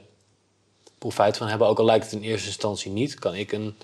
profijt 0.99 1.37
van 1.37 1.49
hebben. 1.49 1.69
Ook 1.69 1.79
al 1.79 1.85
lijkt 1.85 2.05
het 2.05 2.15
in 2.15 2.29
eerste 2.29 2.47
instantie 2.47 2.91
niet, 2.91 3.15
kan 3.15 3.35
ik, 3.35 3.53
een, 3.53 3.77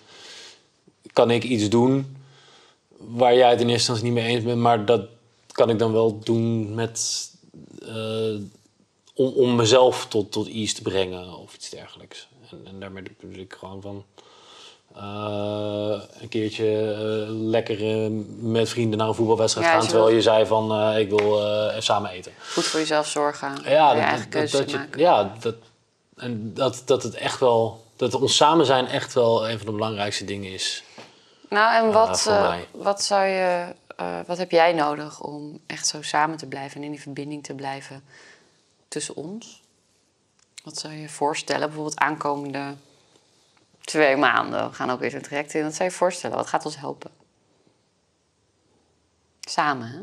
kan 1.12 1.31
ik 1.31 1.44
iets 1.44 1.68
doen 1.68 2.16
waar 2.98 3.35
jij 3.35 3.50
het 3.50 3.61
in 3.61 3.68
eerste 3.68 3.90
instantie 3.90 4.05
niet 4.05 4.24
mee 4.24 4.35
eens 4.35 4.44
bent, 4.44 4.61
maar 4.61 4.85
dat 4.85 5.07
kan 5.53 5.70
ik 5.70 5.79
dan 5.79 5.92
wel 5.92 6.18
doen 6.18 6.74
met 6.74 7.29
eh, 7.87 8.35
om, 9.14 9.29
om 9.29 9.55
mezelf 9.55 10.07
tot, 10.07 10.33
tot 10.33 10.48
ease 10.48 10.74
te 10.74 10.83
brengen 10.83 11.38
of 11.38 11.55
iets 11.55 11.70
dergelijks. 11.70 12.29
En, 12.50 12.61
en 12.64 12.81
daarmee 12.81 13.03
bedoel 13.20 13.38
ik 13.38 13.57
gewoon 13.59 13.81
van 13.81 14.05
eh, 14.94 16.03
een 16.20 16.29
keertje 16.29 16.92
eh, 16.92 17.35
lekker 17.35 18.11
met 18.40 18.68
vrienden 18.68 18.98
naar 18.98 19.09
een 19.09 19.14
voetbalwedstrijd 19.14 19.66
Ja, 19.66 19.72
gaan, 19.72 19.88
terwijl 19.88 20.11
je 20.11 20.22
zei 20.22 20.46
van 20.46 20.96
ik 20.96 21.09
wil 21.09 21.68
even 21.68 21.83
samen 21.83 22.11
eten. 22.11 22.33
Goed 22.53 22.64
voor 22.64 22.81
jezelf 22.81 23.07
zorgen. 23.07 23.59
Ja, 23.64 23.94
je 23.94 24.29
dat, 24.29 24.50
dat, 24.50 24.70
je, 24.70 24.77
maken. 24.77 25.00
ja 25.00 25.35
dat, 25.40 25.55
en 26.16 26.55
dat, 26.55 26.83
dat 26.85 27.03
het 27.03 27.14
echt 27.14 27.40
wel, 27.40 27.85
dat 27.96 28.14
ons 28.14 28.37
samen 28.37 28.66
zijn 28.66 28.87
echt 28.87 29.12
wel 29.12 29.48
een 29.48 29.57
van 29.57 29.66
de 29.66 29.72
belangrijkste 29.72 30.24
dingen 30.24 30.53
is. 30.53 30.85
Nou, 31.48 31.85
en 31.85 31.92
wat, 31.92 32.27
eh, 32.27 32.57
wat 32.72 33.03
zou 33.03 33.27
je... 33.27 33.74
eh, 33.96 34.18
wat 34.27 34.38
heb 34.38 34.50
jij 34.50 34.72
nodig 34.72 35.20
om 35.20 35.61
echt 35.66 35.87
zo 35.87 36.03
samen 36.03 36.37
te 36.37 36.46
blijven... 36.46 36.77
en 36.77 36.85
in 36.85 36.90
die 36.90 37.00
verbinding 37.00 37.44
te 37.44 37.55
blijven 37.55 38.05
tussen 38.88 39.16
ons? 39.16 39.62
Wat 40.64 40.79
zou 40.79 40.94
je 40.94 41.09
voorstellen? 41.09 41.66
Bijvoorbeeld 41.66 41.98
aankomende 41.98 42.74
twee 43.81 44.16
maanden. 44.16 44.68
We 44.68 44.74
gaan 44.74 44.90
ook 44.90 45.00
weer 45.00 45.14
een 45.14 45.22
traject 45.22 45.55
in. 45.55 45.62
Wat 45.62 45.74
zou 45.74 45.88
je 45.88 45.94
voorstellen? 45.94 46.37
Wat 46.37 46.46
gaat 46.46 46.64
ons 46.64 46.77
helpen? 46.77 47.11
Samen, 49.40 49.88
hè? 49.88 50.00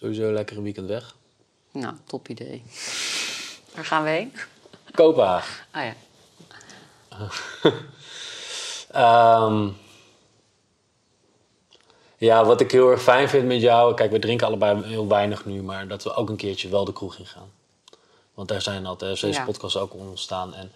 Sowieso 0.00 0.32
lekker 0.32 0.56
een 0.56 0.62
weekend 0.62 0.88
weg. 0.88 1.14
Nou, 1.72 1.94
top 2.06 2.28
idee. 2.28 2.62
Waar 3.74 3.84
gaan 3.84 4.02
we 4.02 4.08
heen? 4.10 4.32
Kopenhagen. 4.94 5.64
Ah 5.70 5.84
ja. 5.84 5.94
Ehm, 8.90 9.68
ja, 12.16 12.44
wat 12.44 12.60
ik 12.60 12.70
heel 12.72 12.90
erg 12.90 13.02
fijn 13.02 13.28
vind 13.28 13.46
met 13.46 13.60
jou... 13.60 13.94
Kijk, 13.94 14.10
we 14.10 14.18
drinken 14.18 14.46
allebei 14.46 14.84
heel 14.84 15.08
weinig 15.08 15.44
nu... 15.44 15.62
maar 15.62 15.88
dat 15.88 16.02
we 16.02 16.14
ook 16.14 16.28
een 16.28 16.36
keertje 16.36 16.68
wel 16.68 16.84
de 16.84 16.92
kroeg 16.92 17.18
in 17.18 17.26
gaan. 17.26 17.50
Want 18.34 18.48
daar 18.48 18.62
zijn 18.62 18.86
altijd 18.86 19.14
is 19.14 19.20
deze 19.20 19.38
Ja. 19.38 19.44
podcast 19.44 19.76
ook 19.76 19.94
ontstaan. 19.94 20.54
En 20.54 20.72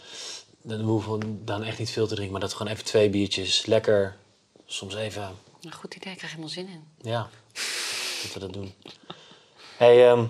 dan 0.63 0.81
hoeven 0.81 1.19
we 1.19 1.45
dan 1.45 1.63
echt 1.63 1.79
niet 1.79 1.91
veel 1.91 2.07
te 2.07 2.13
drinken... 2.15 2.33
maar 2.33 2.41
dat 2.41 2.51
we 2.51 2.57
gewoon 2.57 2.73
even 2.73 2.85
twee 2.85 3.11
biertjes 3.11 3.67
lekker... 3.67 4.17
soms 4.67 4.95
even 4.95 5.31
Een 5.63 5.73
goed 5.73 5.95
idee, 5.95 6.13
ik 6.13 6.19
krijg 6.19 6.33
helemaal 6.33 6.53
zin 6.55 6.69
in. 6.69 6.85
ja, 7.11 7.29
dat 8.23 8.33
we 8.35 8.41
dat 8.41 8.53
doen. 8.53 8.75
Hey, 9.77 10.09
ehm 10.11 10.25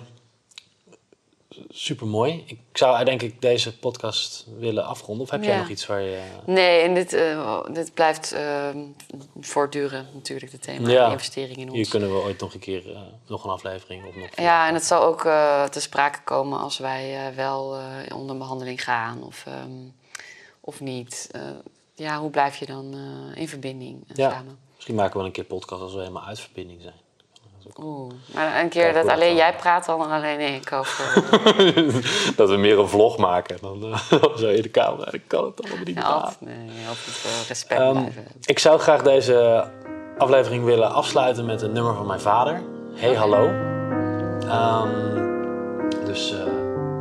super 1.69 2.07
mooi. 2.07 2.43
Ik 2.45 2.59
zou 2.73 3.05
denk 3.05 3.21
ik 3.21 3.41
deze 3.41 3.77
podcast 3.77 4.45
willen 4.57 4.85
afronden. 4.85 5.25
Of 5.25 5.31
heb 5.31 5.43
jij 5.43 5.57
nog 5.57 5.69
iets 5.69 5.85
waar 5.85 6.01
je. 6.01 6.21
Nee, 6.45 6.81
en 6.81 6.93
dit, 6.93 7.13
eh, 7.13 7.59
dit 7.71 7.93
blijft 7.93 8.31
ehm, 8.31 8.77
voortduren 9.39 10.07
natuurlijk, 10.13 10.51
het 10.51 10.61
thema 10.61 10.89
Ja. 10.89 11.11
investering 11.11 11.57
in 11.57 11.67
Hier 11.67 11.77
ons. 11.77 11.89
kunnen 11.89 12.09
we 12.13 12.21
ooit 12.21 12.39
nog 12.39 12.53
een 12.53 12.59
keer 12.59 12.91
eh, 12.93 13.01
nog 13.27 13.43
een 13.43 13.49
aflevering 13.49 14.05
of 14.07 14.15
nog. 14.15 14.29
Ja, 14.35 14.67
en 14.67 14.73
het 14.73 14.83
zal 14.83 15.03
ook 15.03 15.25
eh, 15.25 15.63
te 15.63 15.79
sprake 15.79 16.21
komen 16.23 16.59
als 16.59 16.77
wij 16.77 17.33
wel 17.35 17.77
onder 18.15 18.37
behandeling 18.37 18.83
gaan 18.83 19.23
of, 19.23 19.43
ehm, 19.47 19.71
of 20.59 20.79
niet. 20.79 21.31
Ja, 21.95 22.19
hoe 22.19 22.29
blijf 22.29 22.55
je 22.57 22.65
dan 22.65 22.95
in 23.35 23.47
verbinding 23.47 24.03
Ja. 24.13 24.29
samen? 24.29 24.57
Misschien 24.75 24.95
maken 24.95 25.11
we 25.11 25.17
wel 25.17 25.27
een 25.27 25.33
keer 25.33 25.43
podcast 25.43 25.81
als 25.81 25.93
we 25.93 25.99
helemaal 25.99 26.23
uit 26.25 26.39
verbinding 26.39 26.81
zijn. 26.81 27.01
Oeh, 27.83 28.11
maar 28.33 28.59
een 28.61 28.69
keer 28.69 28.93
dat 28.93 29.07
alleen 29.07 29.27
dan- 29.27 29.35
jij 29.35 29.53
praat, 29.55 29.85
dan 29.85 30.11
alleen 30.11 30.39
ik 30.39 30.71
over. 30.71 31.23
dat 32.35 32.49
we 32.49 32.55
meer 32.57 32.79
een 32.79 32.87
vlog 32.89 33.17
maken 33.17 33.57
dan 33.61 33.83
eh, 33.83 33.99
zo 34.39 34.47
in 34.47 34.61
de 34.61 34.71
camera. 34.71 35.11
Ik 35.11 35.21
kan 35.27 35.45
het 35.45 35.61
allemaal 35.63 35.83
niet 35.85 35.95
ja, 35.95 36.01
altijd, 36.01 36.41
nee, 36.41 36.87
altijd 36.87 37.25
eh, 37.25 37.47
respect 37.47 37.81
Ehm, 37.81 37.91
blijven. 37.91 38.25
ik 38.45 38.59
zou 38.59 38.79
graag 38.79 39.01
deze 39.01 39.67
aflevering 40.17 40.63
willen 40.63 40.91
afsluiten 40.91 41.45
met 41.45 41.61
een 41.61 41.71
nummer 41.71 41.95
van 41.95 42.05
mijn 42.07 42.19
vader. 42.21 42.61
Hey 42.93 43.13
hallo. 43.15 43.47
Ehm, 44.47 45.15
dus 46.05 46.33
eh, 46.33 46.39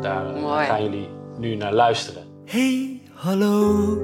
daar 0.01 0.35
eh, 0.35 0.42
Mooi. 0.42 0.66
gaan 0.66 0.83
jullie 0.83 1.09
nu 1.38 1.55
naar 1.55 1.72
luisteren. 1.72 2.22
Hey, 2.44 3.01
hallo. 3.14 3.96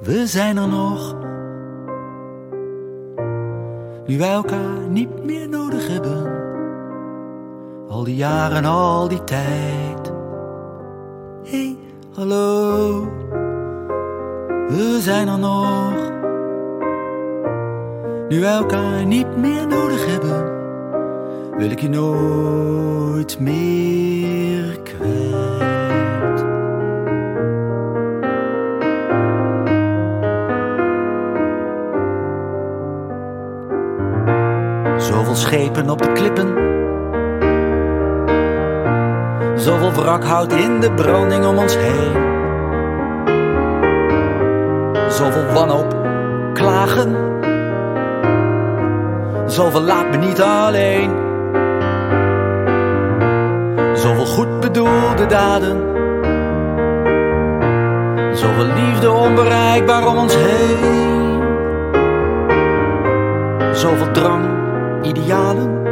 We 0.00 0.26
zijn 0.26 0.56
er 0.56 0.68
nog. 0.68 1.14
Nu 4.08 4.18
wij 4.18 4.30
elkaar 4.30 4.88
niet 4.88 5.24
meer 5.24 5.48
nodig 5.48 5.88
hebben. 5.88 6.32
Al 7.88 8.04
die 8.04 8.16
jaren, 8.16 8.64
al 8.64 9.08
die 9.08 9.24
tijd. 9.24 10.12
Hey, 11.44 11.76
hallo. 12.14 13.00
We 14.68 14.98
zijn 15.00 15.28
er 15.28 15.38
nog. 15.38 15.92
Nu 18.28 18.40
wij 18.40 18.52
elkaar 18.52 19.06
niet 19.06 19.36
meer 19.36 19.66
nodig 19.66 20.06
hebben. 20.06 20.56
Wil 21.56 21.70
ik 21.70 21.80
je 21.80 21.88
nooit 21.88 23.40
meer 23.40 24.80
kwijt. 24.82 26.07
Schepen 35.48 35.90
op 35.90 36.02
de 36.02 36.12
klippen. 36.12 36.48
Zoveel 39.56 39.92
wrakhout 39.92 40.52
in 40.52 40.80
de 40.80 40.92
branding 40.92 41.46
om 41.46 41.58
ons 41.58 41.76
heen. 41.76 42.12
Zoveel 45.10 45.52
wanhoop, 45.54 45.96
klagen. 46.52 47.16
Zoveel 49.46 49.80
laat 49.80 50.10
me 50.10 50.16
niet 50.16 50.42
alleen. 50.42 51.10
Zoveel 53.94 54.26
goed 54.26 54.60
bedoelde 54.60 55.26
daden. 55.28 55.76
Zoveel 58.32 58.66
liefde 58.74 59.10
onbereikbaar 59.10 60.06
om 60.06 60.16
ons 60.16 60.34
heen. 60.34 61.42
Zoveel 63.72 64.10
drang, 64.10 64.57
idealen. 65.08 65.82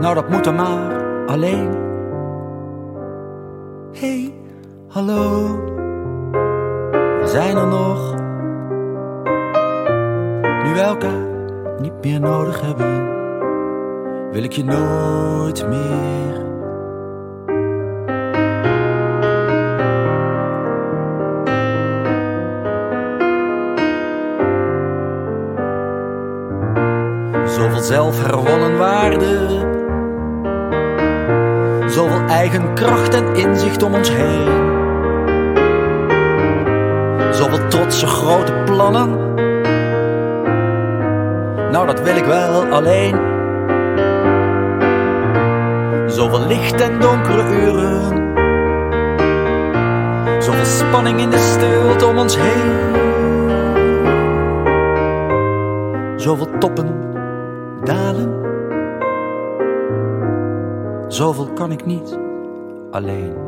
Nou, 0.00 0.14
dat 0.14 0.28
moet 0.28 0.44
dan 0.44 0.54
maar 0.54 1.04
alleen. 1.26 1.68
Hey, 3.92 4.34
hallo. 4.88 5.46
We 7.20 7.26
zijn 7.26 7.56
er 7.56 7.66
nog. 7.66 8.14
Nu 10.64 10.74
we 10.74 10.80
elkaar 10.80 11.24
niet 11.80 12.04
meer 12.04 12.20
nodig 12.20 12.60
hebben, 12.60 13.10
wil 14.32 14.42
ik 14.42 14.52
je 14.52 14.64
nooit 14.64 15.68
meer. 15.68 16.45
Zelfherwonnen 27.86 28.78
waarde. 28.78 29.38
Zoveel 31.86 32.26
eigen 32.28 32.74
kracht 32.74 33.14
en 33.14 33.34
inzicht 33.34 33.82
om 33.82 33.94
ons 33.94 34.10
heen. 34.12 34.48
Zoveel 37.32 37.66
trotse 37.68 38.06
grote 38.06 38.52
plannen. 38.64 39.34
Nou, 41.70 41.86
dat 41.86 42.00
wil 42.02 42.16
ik 42.16 42.24
wel 42.24 42.64
alleen. 42.64 43.16
Zoveel 46.06 46.46
licht 46.46 46.80
en 46.80 47.00
donkere 47.00 47.42
uren. 47.62 48.34
Zoveel 50.42 50.64
spanning 50.64 51.20
in 51.20 51.30
de 51.30 51.38
stilte 51.38 52.06
om 52.06 52.18
ons 52.18 52.36
heen. 52.38 52.72
Zoveel 56.16 56.58
toppen, 56.58 57.05
dalen. 57.86 58.44
Zoveel 61.08 61.52
kan 61.52 61.72
ik 61.72 61.84
niet 61.86 62.18
alleen. 62.90 63.45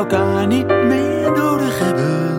Elkaar 0.00 0.46
niet 0.46 0.66
meer 0.66 1.32
nodig 1.32 1.78
hebben, 1.78 2.36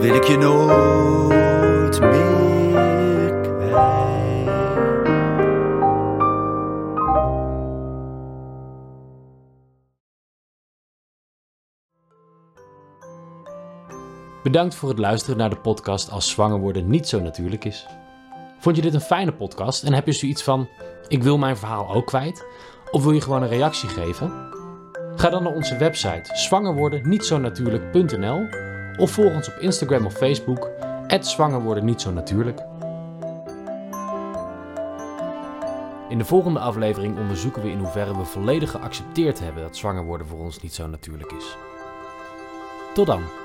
wil 0.00 0.14
ik 0.14 0.24
je 0.24 0.36
nooit 0.36 2.00
meer 2.00 3.40
kwijt. 3.40 4.82
Bedankt 14.42 14.74
voor 14.74 14.88
het 14.88 14.98
luisteren 14.98 15.36
naar 15.36 15.50
de 15.50 15.56
podcast 15.56 16.10
Als 16.10 16.30
zwanger 16.30 16.58
worden 16.58 16.88
niet 16.88 17.08
zo 17.08 17.20
natuurlijk 17.20 17.64
is. 17.64 17.86
Vond 18.58 18.76
je 18.76 18.82
dit 18.82 18.94
een 18.94 19.00
fijne 19.00 19.32
podcast 19.32 19.82
en 19.82 19.92
heb 19.92 20.06
je 20.06 20.12
zoiets 20.12 20.42
van: 20.42 20.68
ik 21.08 21.22
wil 21.22 21.38
mijn 21.38 21.56
verhaal 21.56 21.94
ook 21.94 22.06
kwijt? 22.06 22.46
Of 22.90 23.02
wil 23.02 23.12
je 23.12 23.20
gewoon 23.20 23.42
een 23.42 23.48
reactie 23.48 23.88
geven? 23.88 24.62
Ga 25.16 25.30
dan 25.30 25.42
naar 25.42 25.52
onze 25.52 25.76
website 25.76 26.36
zwangerwordennietzonatuurlijk.nl 26.36 28.46
of 28.96 29.10
volg 29.10 29.34
ons 29.34 29.48
op 29.48 29.58
Instagram 29.58 30.06
of 30.06 30.14
Facebook 30.14 30.70
@zwangerwordennietzonatuurlijk. 31.20 32.60
In 36.08 36.18
de 36.18 36.24
volgende 36.24 36.58
aflevering 36.58 37.18
onderzoeken 37.18 37.62
we 37.62 37.70
in 37.70 37.78
hoeverre 37.78 38.16
we 38.16 38.24
volledig 38.24 38.70
geaccepteerd 38.70 39.40
hebben 39.40 39.62
dat 39.62 39.76
zwanger 39.76 40.04
worden 40.04 40.26
voor 40.26 40.38
ons 40.38 40.62
niet 40.62 40.74
zo 40.74 40.86
natuurlijk 40.86 41.32
is. 41.32 41.56
Tot 42.94 43.06
dan. 43.06 43.43